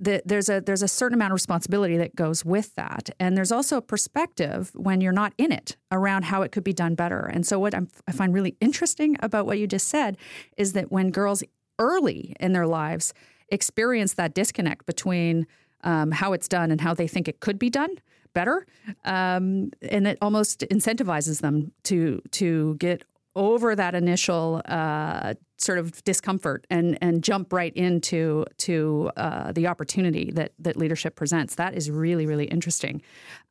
the, 0.00 0.22
there's 0.24 0.48
a 0.48 0.60
there's 0.60 0.82
a 0.82 0.88
certain 0.88 1.14
amount 1.14 1.32
of 1.32 1.34
responsibility 1.34 1.96
that 1.98 2.16
goes 2.16 2.44
with 2.44 2.74
that, 2.74 3.10
and 3.20 3.36
there's 3.36 3.52
also 3.52 3.76
a 3.76 3.82
perspective 3.82 4.70
when 4.74 5.00
you're 5.00 5.12
not 5.12 5.34
in 5.36 5.52
it 5.52 5.76
around 5.92 6.24
how 6.24 6.42
it 6.42 6.52
could 6.52 6.64
be 6.64 6.72
done 6.72 6.94
better. 6.94 7.20
And 7.20 7.46
so, 7.46 7.58
what 7.58 7.74
I'm, 7.74 7.88
I 8.08 8.12
find 8.12 8.32
really 8.32 8.56
interesting 8.60 9.16
about 9.20 9.46
what 9.46 9.58
you 9.58 9.66
just 9.66 9.88
said 9.88 10.16
is 10.56 10.72
that 10.72 10.90
when 10.90 11.10
girls 11.10 11.42
early 11.78 12.34
in 12.40 12.52
their 12.52 12.66
lives 12.66 13.12
experience 13.48 14.14
that 14.14 14.34
disconnect 14.34 14.86
between 14.86 15.46
um, 15.82 16.12
how 16.12 16.32
it's 16.32 16.48
done 16.48 16.70
and 16.70 16.80
how 16.80 16.94
they 16.94 17.06
think 17.06 17.28
it 17.28 17.40
could 17.40 17.58
be 17.58 17.70
done 17.70 17.90
better, 18.34 18.66
um, 19.04 19.70
and 19.82 20.06
it 20.06 20.18
almost 20.20 20.60
incentivizes 20.70 21.40
them 21.40 21.72
to 21.84 22.20
to 22.32 22.74
get 22.76 23.04
over 23.36 23.74
that 23.74 23.94
initial 23.94 24.62
uh, 24.66 25.34
sort 25.58 25.78
of 25.78 26.02
discomfort 26.04 26.66
and 26.70 26.98
and 27.00 27.22
jump 27.22 27.52
right 27.52 27.74
into 27.74 28.44
to 28.58 29.10
uh, 29.16 29.52
the 29.52 29.66
opportunity 29.66 30.30
that 30.32 30.52
that 30.58 30.76
leadership 30.76 31.16
presents. 31.16 31.54
That 31.54 31.74
is 31.74 31.90
really 31.90 32.26
really 32.26 32.46
interesting. 32.46 33.02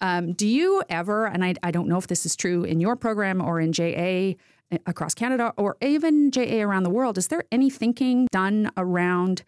Um, 0.02 0.34
do 0.34 0.48
you 0.48 0.84
ever? 0.90 1.26
And 1.26 1.44
I, 1.44 1.56
I 1.64 1.72
don't 1.72 1.88
know 1.88 1.98
if 1.98 2.08
this 2.08 2.26
is 2.26 2.36
true 2.36 2.64
in 2.64 2.80
your 2.80 2.96
program 2.96 3.42
or 3.42 3.60
in 3.60 3.74
JA 3.74 4.36
across 4.86 5.14
Canada 5.14 5.54
or 5.58 5.78
even 5.82 6.32
JA 6.32 6.62
around 6.62 6.84
the 6.84 6.90
world. 6.90 7.18
Is 7.18 7.28
there 7.28 7.44
any 7.52 7.70
thinking 7.70 8.28
done 8.32 8.72
around? 8.78 9.44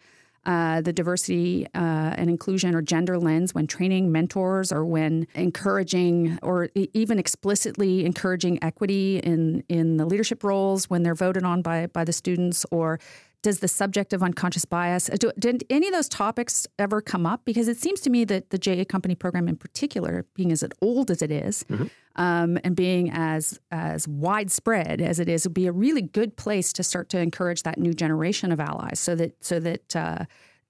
Uh, 0.46 0.80
the 0.80 0.92
diversity 0.92 1.66
uh, 1.74 2.14
and 2.16 2.30
inclusion 2.30 2.72
or 2.72 2.80
gender 2.80 3.18
lens 3.18 3.52
when 3.52 3.66
training 3.66 4.12
mentors 4.12 4.70
or 4.70 4.84
when 4.84 5.26
encouraging 5.34 6.38
or 6.40 6.68
even 6.94 7.18
explicitly 7.18 8.04
encouraging 8.04 8.62
equity 8.62 9.18
in 9.18 9.64
in 9.68 9.96
the 9.96 10.06
leadership 10.06 10.44
roles 10.44 10.88
when 10.88 11.02
they're 11.02 11.16
voted 11.16 11.42
on 11.42 11.62
by 11.62 11.88
by 11.88 12.04
the 12.04 12.12
students 12.12 12.64
or 12.70 13.00
does 13.42 13.60
the 13.60 13.68
subject 13.68 14.12
of 14.12 14.22
unconscious 14.22 14.64
bias 14.64 15.08
do, 15.20 15.30
did 15.38 15.64
any 15.70 15.86
of 15.86 15.92
those 15.92 16.08
topics 16.08 16.66
ever 16.78 17.00
come 17.00 17.26
up 17.26 17.44
because 17.44 17.68
it 17.68 17.76
seems 17.76 18.00
to 18.00 18.10
me 18.10 18.24
that 18.24 18.50
the 18.50 18.58
JA 18.58 18.84
company 18.84 19.14
program 19.14 19.46
in 19.48 19.56
particular 19.56 20.26
being 20.34 20.50
as 20.50 20.64
old 20.80 21.10
as 21.10 21.22
it 21.22 21.30
is, 21.30 21.64
mm-hmm 21.64 21.86
um, 22.16 22.58
and 22.64 22.74
being 22.74 23.10
as 23.10 23.60
as 23.70 24.08
widespread 24.08 25.00
as 25.00 25.20
it 25.20 25.28
is 25.28 25.44
would 25.44 25.54
be 25.54 25.66
a 25.66 25.72
really 25.72 26.02
good 26.02 26.36
place 26.36 26.72
to 26.72 26.82
start 26.82 27.08
to 27.10 27.18
encourage 27.18 27.62
that 27.62 27.78
new 27.78 27.92
generation 27.92 28.50
of 28.50 28.58
allies, 28.58 28.98
so 28.98 29.14
that 29.14 29.44
so 29.44 29.60
that 29.60 29.94
uh, 29.94 30.24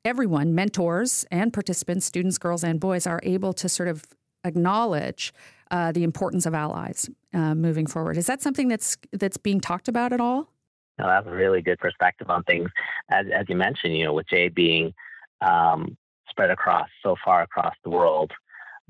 everyone, 0.04 0.54
mentors 0.54 1.24
and 1.30 1.52
participants, 1.52 2.04
students, 2.04 2.38
girls 2.38 2.62
and 2.62 2.80
boys, 2.80 3.06
are 3.06 3.20
able 3.22 3.52
to 3.54 3.68
sort 3.68 3.88
of 3.88 4.04
acknowledge 4.44 5.32
uh, 5.70 5.90
the 5.92 6.04
importance 6.04 6.46
of 6.46 6.54
allies 6.54 7.08
uh, 7.32 7.54
moving 7.54 7.86
forward. 7.86 8.16
Is 8.16 8.26
that 8.26 8.42
something 8.42 8.68
that's 8.68 8.96
that's 9.12 9.36
being 9.36 9.60
talked 9.60 9.88
about 9.88 10.12
at 10.12 10.20
all? 10.20 10.52
No, 10.98 11.06
that's 11.06 11.26
a 11.26 11.30
really 11.30 11.62
good 11.62 11.78
perspective 11.78 12.30
on 12.30 12.42
things. 12.44 12.70
As 13.10 13.26
as 13.32 13.46
you 13.48 13.56
mentioned, 13.56 13.96
you 13.96 14.04
know, 14.04 14.14
with 14.14 14.28
Jay 14.28 14.48
being 14.48 14.94
um, 15.40 15.96
spread 16.28 16.50
across 16.50 16.88
so 17.02 17.16
far 17.24 17.42
across 17.42 17.74
the 17.84 17.90
world, 17.90 18.32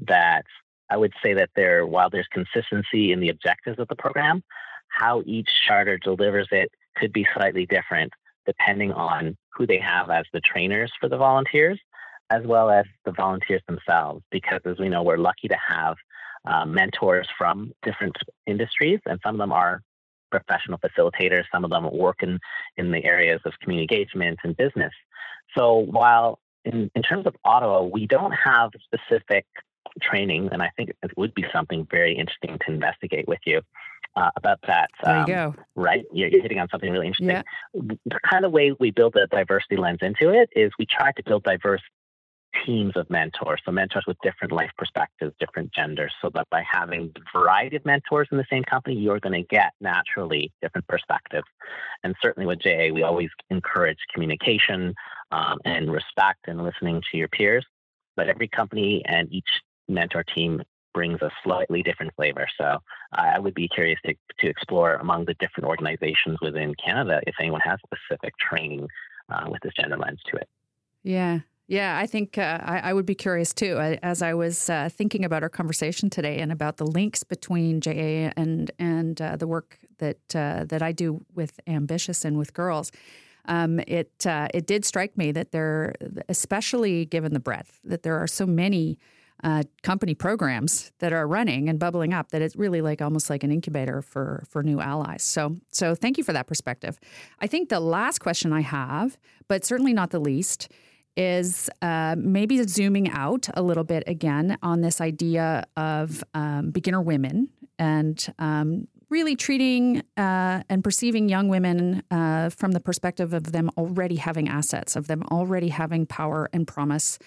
that 0.07 0.45
I 0.91 0.97
would 0.97 1.13
say 1.23 1.35
that 1.35 1.51
there, 1.57 1.87
while 1.87 2.11
there's 2.11 2.29
consistency 2.33 3.13
in 3.13 3.21
the 3.21 3.31
objectives 3.31 3.79
of 3.79 3.89
the 3.89 3.97
program, 3.97 4.43
how 4.89 5.23
each 5.27 5.49
charter 5.67 5.99
delivers 5.99 6.49
it 6.53 6.71
could 6.97 7.13
be 7.13 7.27
slightly 7.35 7.67
different 7.67 8.13
depending 8.47 8.93
on 8.93 9.37
who 9.53 9.67
they 9.67 9.79
have 9.79 10.09
as 10.09 10.25
the 10.33 10.41
trainers 10.41 10.93
for 11.01 11.09
the 11.09 11.17
volunteers, 11.17 11.81
as 12.31 12.45
well 12.45 12.71
as 12.71 12.85
the 13.05 13.11
volunteers 13.13 13.63
themselves. 13.67 14.23
Because 14.31 14.61
as 14.65 14.79
we 14.79 14.89
know, 14.89 15.03
we're 15.03 15.17
lucky 15.17 15.49
to 15.49 15.57
have 15.69 15.97
uh, 16.47 16.65
mentors 16.65 17.27
from 17.37 17.73
different 17.83 18.17
industries, 18.47 19.01
and 19.07 19.19
some 19.25 19.35
of 19.35 19.39
them 19.39 19.53
are 19.53 19.83
professional 20.41 20.79
facilitators, 20.79 21.45
some 21.53 21.65
of 21.65 21.71
them 21.71 21.89
work 21.93 22.23
in, 22.23 22.39
in 22.77 22.91
the 22.91 23.05
areas 23.05 23.41
of 23.45 23.53
community 23.61 23.95
engagement 23.95 24.39
and 24.45 24.57
business. 24.57 24.93
So 25.57 25.79
while 25.79 26.39
in, 26.65 26.91
in 26.95 27.03
terms 27.03 27.27
of 27.27 27.35
Ottawa, 27.45 27.83
we 27.83 28.07
don't 28.07 28.33
have 28.33 28.71
specific 28.85 29.47
training, 30.03 30.51
and 30.53 30.63
I 30.63 30.71
think 30.77 30.91
it 30.91 31.11
would 31.17 31.35
be 31.35 31.45
something 31.53 31.87
very 31.91 32.17
interesting 32.17 32.59
to 32.67 32.73
investigate 32.73 33.27
with 33.29 33.39
you 33.47 33.63
uh, 34.17 34.31
about 34.37 34.59
that. 34.67 34.91
There 35.03 35.15
you 35.15 35.21
um, 35.21 35.27
go. 35.27 35.55
Right, 35.75 36.05
you're, 36.13 36.29
you're, 36.29 36.43
hitting 36.43 36.59
on 36.59 36.69
something 36.69 36.91
really 36.91 37.07
interesting. 37.07 37.29
Yeah. 37.29 37.43
The 38.07 38.19
kind 38.29 38.45
of 38.45 38.53
way 38.53 38.73
we 38.79 38.91
build 38.91 39.17
a 39.17 39.27
diversity 39.27 39.77
lens 39.77 39.99
into 40.03 40.31
it 40.31 40.51
is 40.57 40.73
we 40.79 40.87
try 40.87 41.13
to 41.13 41.23
build 41.23 41.45
diverse 41.45 41.83
teams 42.67 42.93
of 42.97 43.09
mentors, 43.09 43.61
so 43.65 43.73
mentors 43.73 44.05
with 44.07 44.17
different 44.23 44.53
life 44.53 44.71
perspectives, 44.77 45.33
different 45.39 45.73
genders, 45.73 46.13
so 46.21 46.31
that 46.35 46.49
by 46.51 46.63
having 46.71 47.13
a 47.17 47.39
variety 47.39 47.77
of 47.77 47.85
mentors 47.85 48.29
in 48.33 48.39
the 48.39 48.47
same 48.51 48.65
company, 48.65 48.97
you're 48.97 49.21
going 49.21 49.41
to 49.41 49.49
get 49.49 49.73
naturally 49.81 50.53
different 50.61 50.87
perspectives. 50.89 51.47
And 52.03 52.15
certainly 52.21 52.47
with 52.47 52.61
JA, 52.61 52.93
we 52.93 53.03
always 53.03 53.31
encourage 53.51 53.99
communication 54.13 54.95
um, 55.31 55.59
and 55.65 55.91
respect 55.91 56.41
and 56.49 56.63
listening 56.63 57.03
to 57.11 57.17
your 57.17 57.29
peers. 57.29 57.65
But 58.17 58.29
every 58.29 58.49
company 58.49 59.03
and 59.07 59.33
each 59.33 59.49
mentor 59.89 60.25
team 60.35 60.63
brings 60.93 61.21
a 61.21 61.31
slightly 61.45 61.83
different 61.83 62.15
flavor. 62.17 62.49
So 62.59 62.79
I 63.13 63.39
would 63.39 63.55
be 63.55 63.69
curious 63.69 64.01
to, 64.07 64.15
to 64.41 64.49
explore 64.49 64.95
among 64.95 65.27
the 65.27 65.35
different 65.35 65.69
organizations 65.69 66.39
within 66.41 66.75
Canada 66.83 67.21
if 67.27 67.35
anyone 67.39 67.61
has 67.61 67.79
specific 67.85 68.33
training 68.39 68.89
uh, 69.31 69.45
with 69.49 69.61
this 69.63 69.75
gender 69.79 69.99
lens 69.99 70.21
to 70.31 70.37
it. 70.37 70.49
Yeah. 71.03 71.41
Yeah, 71.69 71.99
I 71.99 72.07
think 72.07 72.39
uh, 72.39 72.61
I, 72.63 72.79
I, 72.79 72.93
would 72.93 73.07
be 73.07 73.17
curious 73.17 73.53
too. 73.53 73.77
I, 73.77 73.99
as 74.01 74.23
I 74.23 74.35
was 74.35 74.71
uh, 74.71 74.89
thinking 74.89 75.25
about 75.25 75.43
our 75.43 75.49
conversation 75.49 76.09
today 76.09 76.39
and 76.39 76.53
about 76.53 76.77
the 76.77 76.87
links 76.87 77.25
between 77.25 77.81
JA 77.81 78.31
and 78.37 78.71
and 78.79 79.21
uh, 79.21 79.35
the 79.35 79.49
work 79.49 79.79
that 79.99 80.37
uh, 80.37 80.65
that 80.69 80.81
I 80.81 80.93
do 80.93 81.25
with 81.35 81.59
ambiSHEous 81.67 82.25
and 82.25 82.39
with 82.39 82.55
girls, 82.55 82.93
um, 83.47 83.81
it 83.89 84.25
uh, 84.25 84.47
it 84.55 84.67
did 84.67 84.85
strike 84.85 85.19
me 85.19 85.33
that 85.33 85.51
there, 85.51 85.95
especially 86.29 87.05
given 87.05 87.35
the 87.35 87.41
breadth, 87.41 87.81
that 87.83 88.05
there 88.05 88.17
are 88.17 88.29
so 88.29 88.47
many 88.47 88.97
uh, 89.43 89.65
company 89.83 90.15
programs 90.15 90.93
that 91.01 91.13
are 91.13 91.27
running 91.27 91.69
and 91.69 91.81
bubbling 91.81 92.15
up 92.15 92.31
that 92.31 92.43
it's 92.43 92.57
really 92.57 92.81
like 92.81 93.03
almost 93.03 93.29
like 93.29 93.43
an 93.43 93.51
incubator 93.51 94.03
for 94.03 94.45
for 94.49 94.63
new 94.63 94.81
allies. 94.81 95.25
So 95.25 95.57
so 95.73 95.97
thank 95.97 96.17
you 96.17 96.23
for 96.23 96.33
that 96.33 96.47
perspective. 96.47 97.01
I 97.41 97.49
think 97.49 97.71
the 97.71 97.81
last 97.81 98.21
question 98.21 98.53
I 98.53 98.61
have, 98.61 99.19
but 99.49 99.65
certainly 99.65 99.93
not 99.93 100.11
the 100.11 100.21
least, 100.21 100.69
is 101.17 101.71
uh, 101.83 102.15
maybe 102.19 102.63
zooming 102.65 103.11
out 103.11 103.49
a 103.55 103.63
little 103.63 103.85
bit 103.85 104.05
again 104.07 104.59
on 104.63 104.81
this 104.81 105.01
idea 105.01 105.65
of 105.77 106.23
um, 106.35 106.71
beginner 106.71 107.01
women 107.01 107.49
and 107.79 108.33
um, 108.39 108.87
really 109.09 109.37
treating 109.37 110.03
uh, 110.17 110.63
and 110.69 110.83
perceiving 110.83 111.29
young 111.29 111.49
women 111.49 112.03
uh, 112.11 112.51
from 112.51 112.73
the 112.73 112.81
perspective 112.81 113.33
of 113.33 113.53
them 113.53 113.71
already 113.77 114.17
having 114.17 114.49
assets, 114.49 114.97
of 114.97 115.07
them 115.07 115.23
already 115.31 115.69
having 115.69 116.07
power 116.07 116.49
and 116.53 116.67
promise 116.67 117.19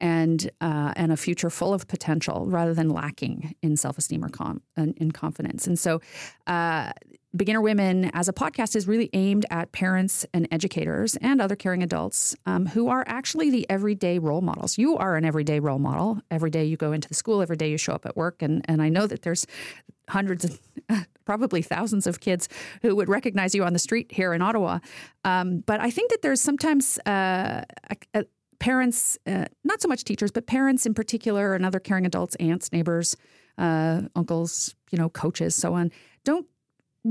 and 0.00 0.50
uh, 0.60 0.92
and 0.96 1.12
a 1.12 1.16
future 1.16 1.50
full 1.50 1.72
of 1.72 1.88
potential 1.88 2.46
rather 2.46 2.74
than 2.74 2.90
lacking 2.90 3.54
in 3.62 3.76
self 3.76 3.96
esteem 3.98 4.24
or 4.24 4.28
com- 4.28 4.62
in 4.76 5.10
confidence. 5.10 5.66
And 5.66 5.78
so, 5.78 6.00
uh, 6.46 6.92
Beginner 7.36 7.60
Women 7.60 8.10
as 8.14 8.28
a 8.28 8.32
podcast 8.32 8.76
is 8.76 8.88
really 8.88 9.10
aimed 9.12 9.46
at 9.50 9.72
parents 9.72 10.26
and 10.32 10.48
educators 10.50 11.16
and 11.16 11.40
other 11.40 11.56
caring 11.56 11.82
adults 11.82 12.34
um, 12.46 12.66
who 12.66 12.88
are 12.88 13.04
actually 13.06 13.50
the 13.50 13.68
everyday 13.68 14.18
role 14.18 14.40
models. 14.40 14.78
You 14.78 14.96
are 14.96 15.16
an 15.16 15.24
everyday 15.24 15.60
role 15.60 15.78
model. 15.78 16.20
Every 16.30 16.50
day 16.50 16.64
you 16.64 16.76
go 16.76 16.92
into 16.92 17.08
the 17.08 17.14
school, 17.14 17.42
every 17.42 17.56
day 17.56 17.70
you 17.70 17.78
show 17.78 17.92
up 17.92 18.06
at 18.06 18.16
work, 18.16 18.42
and 18.42 18.64
and 18.68 18.82
I 18.82 18.88
know 18.88 19.06
that 19.06 19.22
there's 19.22 19.46
hundreds 20.08 20.44
of 20.44 20.60
probably 21.24 21.62
thousands 21.62 22.06
of 22.06 22.20
kids 22.20 22.48
who 22.82 22.94
would 22.94 23.08
recognize 23.08 23.54
you 23.54 23.64
on 23.64 23.72
the 23.72 23.78
street 23.78 24.12
here 24.12 24.32
in 24.32 24.40
Ottawa. 24.42 24.78
Um, 25.24 25.64
but 25.66 25.80
I 25.80 25.90
think 25.90 26.10
that 26.10 26.22
there's 26.22 26.40
sometimes 26.40 26.98
uh, 27.00 27.62
a, 27.90 27.96
a, 28.14 28.24
parents, 28.58 29.18
uh, 29.26 29.46
not 29.64 29.82
so 29.82 29.88
much 29.88 30.04
teachers, 30.04 30.30
but 30.30 30.46
parents 30.46 30.86
in 30.86 30.94
particular, 30.94 31.54
and 31.54 31.66
other 31.66 31.80
caring 31.80 32.06
adults, 32.06 32.36
aunts, 32.36 32.72
neighbors, 32.72 33.16
uh, 33.58 34.02
uncles, 34.14 34.74
you 34.90 34.98
know, 34.98 35.08
coaches, 35.08 35.54
so 35.54 35.74
on, 35.74 35.90
don't 36.24 36.46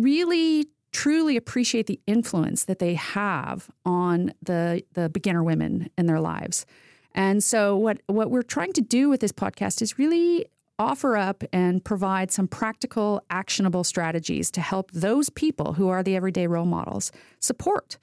really 0.03 0.67
truly 0.91 1.35
appreciate 1.35 1.87
the 1.87 1.99
influence 2.07 2.65
that 2.65 2.79
they 2.79 2.93
have 2.93 3.69
on 3.85 4.33
the 4.41 4.83
the 4.93 5.09
beginner 5.09 5.43
women 5.43 5.89
in 5.97 6.05
their 6.05 6.19
lives. 6.19 6.65
And 7.13 7.43
so 7.43 7.75
what 7.75 8.01
what 8.07 8.31
we're 8.31 8.43
trying 8.43 8.73
to 8.73 8.81
do 8.81 9.09
with 9.09 9.19
this 9.19 9.31
podcast 9.31 9.81
is 9.81 9.97
really 9.99 10.45
offer 10.77 11.15
up 11.15 11.43
and 11.53 11.83
provide 11.83 12.31
some 12.31 12.47
practical 12.47 13.21
actionable 13.29 13.83
strategies 13.83 14.51
to 14.51 14.61
help 14.61 14.91
those 14.91 15.29
people 15.29 15.73
who 15.73 15.87
are 15.87 16.03
the 16.03 16.15
everyday 16.15 16.47
role 16.47 16.65
models 16.65 17.11
support 17.39 17.97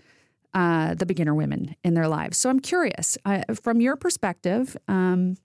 uh, 0.54 0.94
the 0.94 1.06
beginner 1.06 1.34
women 1.34 1.74
in 1.84 1.94
their 1.94 2.08
lives. 2.08 2.38
So 2.38 2.50
I'm 2.50 2.60
curious, 2.60 3.16
uh, 3.24 3.42
from 3.54 3.80
your 3.80 3.96
perspective, 3.96 4.76
um, 4.88 5.36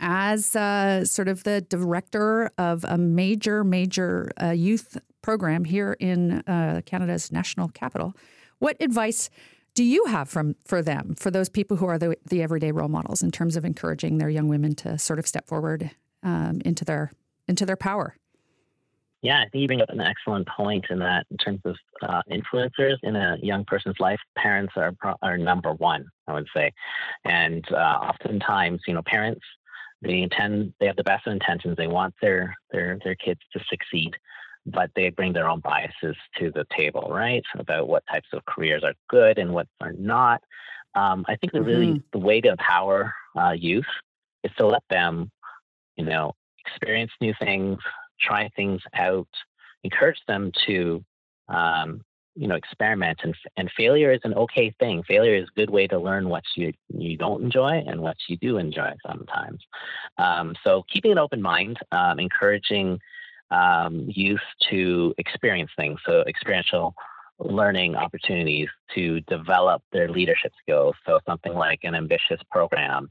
as 0.00 0.54
uh, 0.56 1.04
sort 1.04 1.28
of 1.28 1.44
the 1.44 1.60
director 1.62 2.50
of 2.58 2.84
a 2.84 2.98
major, 2.98 3.64
major 3.64 4.30
uh, 4.42 4.50
youth 4.50 4.98
program 5.22 5.64
here 5.64 5.96
in 5.98 6.40
uh, 6.46 6.82
Canada's 6.86 7.32
national 7.32 7.68
capital, 7.68 8.14
what 8.58 8.76
advice 8.80 9.30
do 9.74 9.84
you 9.84 10.06
have 10.06 10.28
from 10.28 10.56
for 10.64 10.82
them, 10.82 11.14
for 11.14 11.30
those 11.30 11.48
people 11.48 11.76
who 11.76 11.86
are 11.86 11.98
the, 11.98 12.16
the 12.28 12.42
everyday 12.42 12.72
role 12.72 12.88
models, 12.88 13.22
in 13.22 13.30
terms 13.30 13.56
of 13.56 13.64
encouraging 13.64 14.18
their 14.18 14.30
young 14.30 14.48
women 14.48 14.74
to 14.74 14.98
sort 14.98 15.18
of 15.18 15.26
step 15.26 15.46
forward 15.46 15.90
um, 16.22 16.60
into 16.64 16.84
their 16.84 17.12
into 17.46 17.66
their 17.66 17.76
power? 17.76 18.16
Yeah, 19.22 19.40
I 19.40 19.48
think 19.48 19.62
you 19.62 19.66
bring 19.66 19.82
up 19.82 19.90
an 19.90 20.00
excellent 20.00 20.46
point 20.46 20.86
in 20.90 20.98
that, 21.00 21.26
in 21.30 21.36
terms 21.38 21.60
of 21.64 21.76
uh, 22.02 22.22
influencers 22.30 22.96
in 23.02 23.16
a 23.16 23.36
young 23.42 23.64
person's 23.64 23.96
life, 23.98 24.20
parents 24.36 24.72
are 24.76 24.94
are 25.20 25.36
number 25.36 25.72
one, 25.74 26.06
I 26.26 26.34
would 26.34 26.46
say, 26.54 26.72
and 27.24 27.64
uh, 27.72 27.76
oftentimes, 27.76 28.80
you 28.86 28.94
know, 28.94 29.02
parents 29.04 29.44
they 30.06 30.22
intend 30.22 30.72
they 30.80 30.86
have 30.86 30.96
the 30.96 31.04
best 31.04 31.26
of 31.26 31.32
intentions, 31.32 31.76
they 31.76 31.86
want 31.86 32.14
their 32.22 32.56
their 32.70 32.98
their 33.04 33.14
kids 33.16 33.40
to 33.52 33.60
succeed, 33.68 34.16
but 34.66 34.90
they 34.94 35.10
bring 35.10 35.32
their 35.32 35.48
own 35.48 35.60
biases 35.60 36.16
to 36.38 36.50
the 36.52 36.66
table, 36.76 37.08
right? 37.10 37.44
About 37.58 37.88
what 37.88 38.04
types 38.10 38.28
of 38.32 38.44
careers 38.46 38.84
are 38.84 38.94
good 39.08 39.38
and 39.38 39.52
what 39.52 39.68
are 39.80 39.92
not. 39.92 40.42
Um, 40.94 41.24
I 41.28 41.36
think 41.36 41.52
the 41.52 41.58
mm-hmm. 41.58 41.68
really 41.68 42.02
the 42.12 42.18
way 42.18 42.40
to 42.40 42.50
empower 42.50 43.14
uh, 43.38 43.52
youth 43.52 43.84
is 44.44 44.52
to 44.58 44.66
let 44.66 44.82
them, 44.88 45.30
you 45.96 46.04
know, 46.04 46.32
experience 46.66 47.12
new 47.20 47.34
things, 47.40 47.78
try 48.20 48.48
things 48.56 48.80
out, 48.94 49.28
encourage 49.84 50.20
them 50.26 50.52
to, 50.66 51.04
um, 51.48 52.02
you 52.36 52.46
know, 52.46 52.54
experiment. 52.54 53.20
And, 53.22 53.34
and 53.56 53.70
failure 53.76 54.12
is 54.12 54.20
an 54.24 54.34
okay 54.34 54.74
thing. 54.78 55.02
Failure 55.04 55.34
is 55.34 55.48
a 55.48 55.58
good 55.58 55.70
way 55.70 55.86
to 55.88 55.98
learn 55.98 56.28
what 56.28 56.44
you, 56.54 56.72
you 56.88 57.16
don't 57.16 57.42
enjoy 57.42 57.82
and 57.86 58.00
what 58.00 58.16
you 58.28 58.36
do 58.36 58.58
enjoy 58.58 58.92
sometimes. 59.06 59.60
Um, 60.18 60.54
so 60.62 60.84
keeping 60.92 61.12
an 61.12 61.18
open 61.18 61.40
mind, 61.40 61.78
um, 61.92 62.20
encouraging 62.20 63.00
um, 63.50 64.06
youth 64.08 64.40
to 64.70 65.14
experience 65.18 65.70
things. 65.76 65.98
So 66.06 66.22
experiential 66.26 66.94
learning 67.38 67.96
opportunities 67.96 68.68
to 68.94 69.20
develop 69.22 69.82
their 69.92 70.08
leadership 70.08 70.52
skills. 70.60 70.94
So 71.06 71.20
something 71.26 71.54
like 71.54 71.80
an 71.84 71.94
ambiSHEous 71.94 72.40
program 72.50 73.08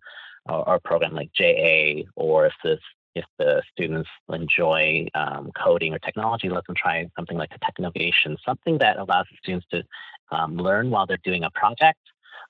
or, 0.48 0.68
or 0.68 0.80
program 0.80 1.14
like 1.14 1.32
JA, 1.34 2.04
or 2.16 2.48
if 2.48 2.54
this 2.64 2.80
if 3.16 3.26
the 3.40 3.64
students 3.72 4.10
enjoy 4.32 5.08
um, 5.16 5.52
coding 5.62 5.94
or 5.94 6.00
technology, 6.00 6.50
let 6.50 6.66
them 6.68 6.76
try 6.76 7.10
something 7.16 7.38
like 7.38 7.52
a 7.56 7.60
Technovation, 7.60 8.36
something 8.46 8.78
that 8.80 8.98
allows 8.98 9.26
the 9.32 9.38
students 9.42 9.66
to 9.72 9.84
um, 10.32 10.58
learn 10.58 10.90
while 10.90 11.06
they're 11.06 11.18
doing 11.24 11.44
a 11.44 11.52
project, 11.52 12.00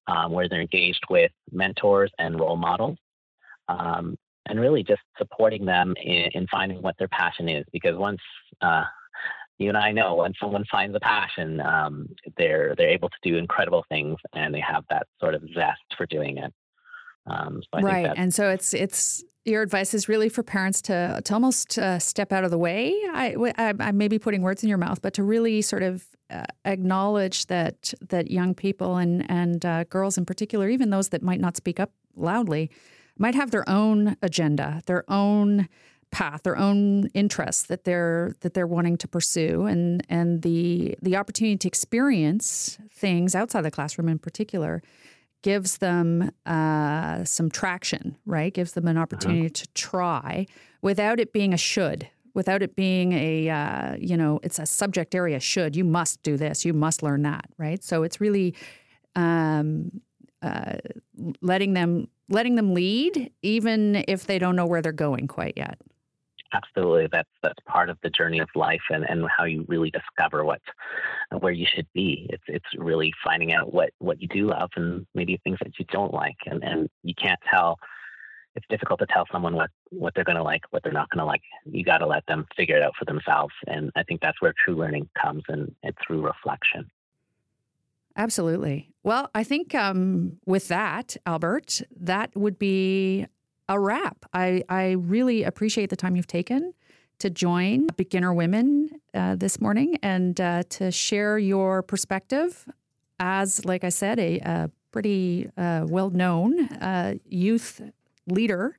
um, 0.08 0.32
where 0.32 0.49
they're 0.49 0.62
engaged 0.62 1.04
with 1.10 1.32
mentors 1.51 2.12
and 2.19 2.39
role 2.39 2.58
models, 2.58 2.97
um, 3.67 4.17
and 4.47 4.60
really 4.60 4.84
just 4.84 5.01
supporting 5.17 5.65
them 5.65 5.93
in, 6.01 6.30
in, 6.34 6.47
finding 6.47 6.82
what 6.82 6.95
their 6.97 7.08
passion 7.10 7.47
is. 7.47 7.65
Because 7.71 7.95
once 7.95 8.21
uh, 8.62 8.84
you 9.60 9.69
and 9.69 9.78
I 9.78 9.91
know 9.91 10.15
when 10.15 10.34
someone 10.39 10.65
finds 10.71 10.95
a 10.95 10.99
passion, 10.99 11.62
um, 11.62 12.10
they're 12.38 12.73
they're 12.75 12.89
able 12.89 13.10
to 13.10 13.17
do 13.23 13.38
incredible 13.38 13.86
things, 13.88 14.17
and 14.34 14.54
they 14.54 14.60
have 14.62 14.84
that 14.89 15.08
sort 15.19 15.36
of 15.36 15.43
zest 15.54 15.82
for 15.95 16.06
doing 16.08 16.38
it. 16.38 16.51
Um, 17.27 17.61
so 17.73 17.81
right, 17.81 18.11
and 18.15 18.33
so 18.33 18.49
it's 18.49 18.73
it's 18.73 19.23
your 19.45 19.61
advice 19.61 19.93
is 19.93 20.09
really 20.09 20.29
for 20.29 20.43
parents 20.43 20.81
to 20.83 21.21
to 21.23 21.33
almost 21.33 21.77
uh, 21.77 21.99
step 21.99 22.31
out 22.31 22.43
of 22.43 22.51
the 22.51 22.57
way. 22.57 22.93
I, 23.13 23.35
I, 23.57 23.73
I 23.79 23.91
may 23.91 24.07
be 24.07 24.19
putting 24.19 24.41
words 24.41 24.63
in 24.63 24.69
your 24.69 24.77
mouth, 24.77 25.01
but 25.01 25.13
to 25.15 25.23
really 25.23 25.61
sort 25.61 25.83
of 25.83 26.05
uh, 26.29 26.45
acknowledge 26.65 27.45
that 27.47 27.93
that 28.09 28.31
young 28.31 28.53
people 28.53 28.97
and 28.97 29.29
and 29.29 29.65
uh, 29.65 29.83
girls 29.85 30.17
in 30.17 30.25
particular, 30.25 30.69
even 30.69 30.89
those 30.89 31.09
that 31.09 31.21
might 31.21 31.39
not 31.39 31.55
speak 31.55 31.79
up 31.79 31.91
loudly, 32.15 32.69
might 33.17 33.35
have 33.35 33.51
their 33.51 33.67
own 33.69 34.17
agenda, 34.21 34.81
their 34.88 35.03
own 35.09 35.69
path, 36.11 36.43
their 36.43 36.57
own 36.57 37.07
interests 37.13 37.63
that 37.63 37.83
they're 37.83 38.33
that 38.41 38.53
they're 38.53 38.67
wanting 38.67 38.97
to 38.97 39.07
pursue, 39.07 39.65
and 39.65 40.05
and 40.09 40.41
the 40.41 40.95
the 41.01 41.15
opportunity 41.15 41.57
to 41.57 41.67
experience 41.67 42.79
things 42.91 43.35
outside 43.35 43.61
the 43.61 43.71
classroom 43.71 44.09
in 44.09 44.17
particular 44.17 44.81
gives 45.45 45.77
them 45.77 46.31
uh, 46.47 47.23
some 47.23 47.51
traction, 47.51 48.17
right? 48.25 48.51
Gives 48.51 48.71
them 48.71 48.88
an 48.88 48.97
opportunity 48.97 49.41
uh-huh. 49.41 49.53
to 49.53 49.67
try 49.75 50.47
without 50.81 51.19
it 51.19 51.34
being 51.34 51.53
a 51.53 51.58
should, 51.58 52.10
without 52.34 52.63
it 52.63 52.75
being 52.75 53.12
a, 53.13 53.47
uh, 53.47 53.95
you 53.99 54.17
know, 54.17 54.39
it's 54.41 54.58
a 54.58 54.65
subject 54.65 55.13
area 55.13 55.39
should. 55.39 55.75
You 55.75 55.84
must 55.84 56.23
do 56.23 56.36
this, 56.36 56.65
you 56.65 56.73
must 56.73 57.03
learn 57.03 57.21
that, 57.21 57.45
right? 57.60 57.84
So 57.84 58.01
it's 58.01 58.19
really 58.19 58.55
um, 59.15 60.01
uh, 60.41 60.77
letting 61.43 61.75
them 61.75 62.08
letting 62.27 62.55
them 62.55 62.73
lead, 62.73 63.31
even 63.43 64.03
if 64.08 64.25
they 64.25 64.39
don't 64.39 64.55
know 64.55 64.65
where 64.65 64.81
they're 64.81 64.91
going 64.91 65.27
quite 65.27 65.53
yet 65.55 65.77
absolutely 66.53 67.08
that's 67.12 67.29
that's 67.43 67.60
part 67.65 67.89
of 67.89 67.97
the 68.01 68.10
journey 68.10 68.39
of 68.39 68.47
life 68.55 68.81
and, 68.89 69.03
and 69.10 69.25
how 69.36 69.43
you 69.43 69.65
really 69.67 69.91
discover 69.91 70.45
what 70.45 70.62
where 71.31 71.51
you 71.51 71.65
should 71.65 71.88
be. 71.93 72.27
It's 72.29 72.43
it's 72.47 72.65
really 72.77 73.13
finding 73.23 73.53
out 73.53 73.73
what 73.73 73.91
what 73.99 74.21
you 74.21 74.27
do 74.27 74.47
love 74.47 74.69
and 74.75 75.05
maybe 75.13 75.39
things 75.43 75.57
that 75.61 75.77
you 75.79 75.85
don't 75.91 76.13
like. 76.13 76.38
And 76.45 76.63
and 76.63 76.89
you 77.03 77.13
can't 77.15 77.39
tell 77.51 77.77
it's 78.55 78.65
difficult 78.69 78.99
to 78.99 79.05
tell 79.07 79.25
someone 79.31 79.55
what 79.55 79.69
what 79.89 80.13
they're 80.15 80.23
going 80.23 80.38
to 80.38 80.43
like 80.43 80.61
what 80.71 80.83
they're 80.83 80.91
not 80.91 81.09
going 81.09 81.19
to 81.19 81.25
like. 81.25 81.41
You 81.65 81.83
got 81.83 81.99
to 81.99 82.07
let 82.07 82.25
them 82.27 82.45
figure 82.55 82.77
it 82.77 82.83
out 82.83 82.93
for 82.97 83.05
themselves. 83.05 83.53
And 83.67 83.91
i 83.95 84.03
think 84.03 84.21
that's 84.21 84.41
where 84.41 84.53
true 84.63 84.75
learning 84.75 85.09
comes 85.21 85.43
and, 85.47 85.73
and 85.83 85.95
through 86.05 86.25
reflection. 86.25 86.89
Absolutely. 88.15 88.89
Well 89.03 89.29
i 89.35 89.43
think 89.43 89.75
um, 89.75 90.38
with 90.45 90.67
that 90.69 91.17
albert 91.25 91.81
that 91.99 92.35
would 92.35 92.57
be 92.57 93.27
a 93.67 93.79
wrap. 93.79 94.25
I, 94.33 94.63
I 94.69 94.91
really 94.91 95.43
appreciate 95.43 95.89
the 95.89 95.95
time 95.95 96.15
you've 96.15 96.27
taken 96.27 96.73
to 97.19 97.30
join 97.30 97.88
Beginner 97.95 98.34
Women 98.34 98.89
uh, 99.13 99.36
this 99.36 99.62
morning 99.62 99.97
and 100.01 100.39
uh, 100.39 100.63
to 100.69 100.91
share 100.91 101.38
your 101.38 101.82
perspective 101.82 102.67
as, 103.19 103.63
like 103.65 103.84
I 103.84 103.89
said, 103.89 104.19
a, 104.19 104.39
a 104.39 104.71
pretty 104.91 105.49
uh, 105.58 105.86
well 105.88 106.10
known 106.10 106.65
uh, 106.65 107.15
youth 107.25 107.82
leader 108.28 108.78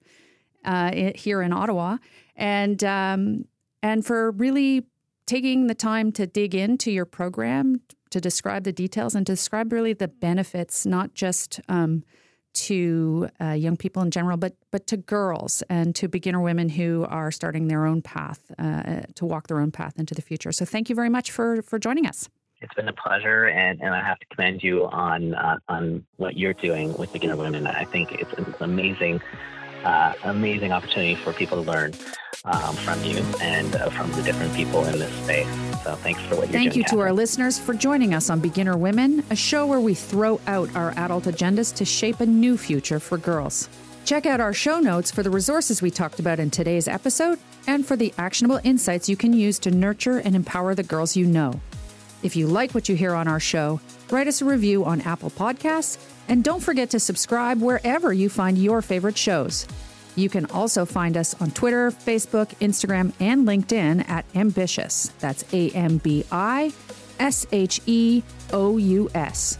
uh, 0.64 1.10
here 1.14 1.42
in 1.42 1.52
Ottawa. 1.52 1.98
And, 2.36 2.82
um, 2.84 3.46
and 3.82 4.04
for 4.04 4.30
really 4.32 4.86
taking 5.26 5.66
the 5.66 5.74
time 5.74 6.12
to 6.12 6.26
dig 6.26 6.54
into 6.54 6.90
your 6.90 7.04
program, 7.04 7.80
to 8.10 8.20
describe 8.20 8.64
the 8.64 8.72
details 8.72 9.14
and 9.14 9.26
to 9.26 9.32
describe 9.32 9.72
really 9.72 9.92
the 9.92 10.08
benefits, 10.08 10.86
not 10.86 11.14
just 11.14 11.60
um, 11.68 12.04
to 12.56 13.28
uh, 13.40 13.52
young 13.52 13.76
people 13.76 14.02
in 14.02 14.10
general, 14.10 14.36
but 14.36 14.54
but 14.70 14.86
to 14.88 14.96
girls 14.96 15.62
and 15.68 15.94
to 15.94 16.08
beginner 16.08 16.40
women 16.40 16.68
who 16.68 17.06
are 17.08 17.30
starting 17.30 17.68
their 17.68 17.86
own 17.86 18.02
path 18.02 18.40
uh, 18.58 19.02
to 19.14 19.24
walk 19.24 19.46
their 19.46 19.60
own 19.60 19.70
path 19.70 19.98
into 19.98 20.14
the 20.14 20.22
future. 20.22 20.52
So 20.52 20.64
thank 20.64 20.88
you 20.88 20.94
very 20.94 21.10
much 21.10 21.30
for 21.30 21.62
for 21.62 21.78
joining 21.78 22.06
us. 22.06 22.28
It's 22.62 22.72
been 22.72 22.88
a 22.88 22.92
pleasure, 22.92 23.48
and, 23.48 23.82
and 23.82 23.94
I 23.94 24.02
have 24.02 24.18
to 24.18 24.26
commend 24.34 24.62
you 24.62 24.86
on 24.86 25.34
uh, 25.34 25.58
on 25.68 26.04
what 26.16 26.36
you're 26.38 26.54
doing 26.54 26.96
with 26.96 27.12
beginner 27.12 27.36
women. 27.36 27.66
I 27.66 27.84
think 27.84 28.12
it's 28.12 28.32
an 28.32 28.54
amazing, 28.60 29.20
uh, 29.86 30.12
amazing 30.24 30.72
opportunity 30.72 31.14
for 31.14 31.32
people 31.32 31.62
to 31.62 31.70
learn 31.70 31.94
um, 32.44 32.74
from 32.76 33.02
you 33.04 33.18
and 33.40 33.76
uh, 33.76 33.88
from 33.90 34.10
the 34.12 34.22
different 34.22 34.52
people 34.54 34.84
in 34.84 34.98
this 34.98 35.12
space. 35.22 35.48
So 35.84 35.94
thanks 35.94 36.20
for 36.22 36.36
what 36.36 36.48
you're 36.48 36.52
Thank 36.52 36.72
doing. 36.72 36.84
you 36.84 36.90
to 36.90 37.00
our 37.00 37.12
listeners 37.12 37.58
for 37.58 37.72
joining 37.72 38.12
us 38.12 38.28
on 38.28 38.40
Beginner 38.40 38.76
Women, 38.76 39.24
a 39.30 39.36
show 39.36 39.66
where 39.66 39.80
we 39.80 39.94
throw 39.94 40.40
out 40.46 40.74
our 40.74 40.90
adult 40.96 41.24
agendas 41.24 41.74
to 41.76 41.84
shape 41.84 42.20
a 42.20 42.26
new 42.26 42.56
future 42.56 42.98
for 42.98 43.16
girls. 43.16 43.68
Check 44.04 44.26
out 44.26 44.40
our 44.40 44.52
show 44.52 44.78
notes 44.80 45.10
for 45.10 45.22
the 45.22 45.30
resources 45.30 45.82
we 45.82 45.90
talked 45.90 46.20
about 46.20 46.38
in 46.38 46.50
today's 46.50 46.86
episode 46.88 47.38
and 47.66 47.86
for 47.86 47.96
the 47.96 48.12
actionable 48.18 48.60
insights 48.64 49.08
you 49.08 49.16
can 49.16 49.32
use 49.32 49.58
to 49.60 49.70
nurture 49.70 50.18
and 50.18 50.36
empower 50.36 50.74
the 50.74 50.82
girls 50.82 51.16
you 51.16 51.26
know. 51.26 51.60
If 52.22 52.34
you 52.34 52.46
like 52.46 52.72
what 52.72 52.88
you 52.88 52.96
hear 52.96 53.14
on 53.14 53.28
our 53.28 53.40
show, 53.40 53.80
write 54.10 54.28
us 54.28 54.42
a 54.42 54.44
review 54.44 54.84
on 54.84 55.00
Apple 55.02 55.30
Podcasts 55.30 55.98
and 56.28 56.42
don't 56.42 56.62
forget 56.62 56.90
to 56.90 57.00
subscribe 57.00 57.60
wherever 57.60 58.12
you 58.12 58.28
find 58.28 58.58
your 58.58 58.82
favorite 58.82 59.16
shows. 59.18 59.66
You 60.16 60.28
can 60.28 60.46
also 60.46 60.84
find 60.84 61.16
us 61.16 61.34
on 61.40 61.50
Twitter, 61.50 61.90
Facebook, 61.90 62.48
Instagram, 62.60 63.12
and 63.20 63.46
LinkedIn 63.46 64.08
at 64.08 64.30
ambiSHEous. 64.32 65.10
That's 65.18 65.44
A 65.52 65.70
M 65.70 65.98
B 65.98 66.24
I 66.32 66.72
S 67.18 67.46
H 67.52 67.80
E 67.86 68.22
O 68.52 68.78
U 68.78 69.10
S. 69.14 69.58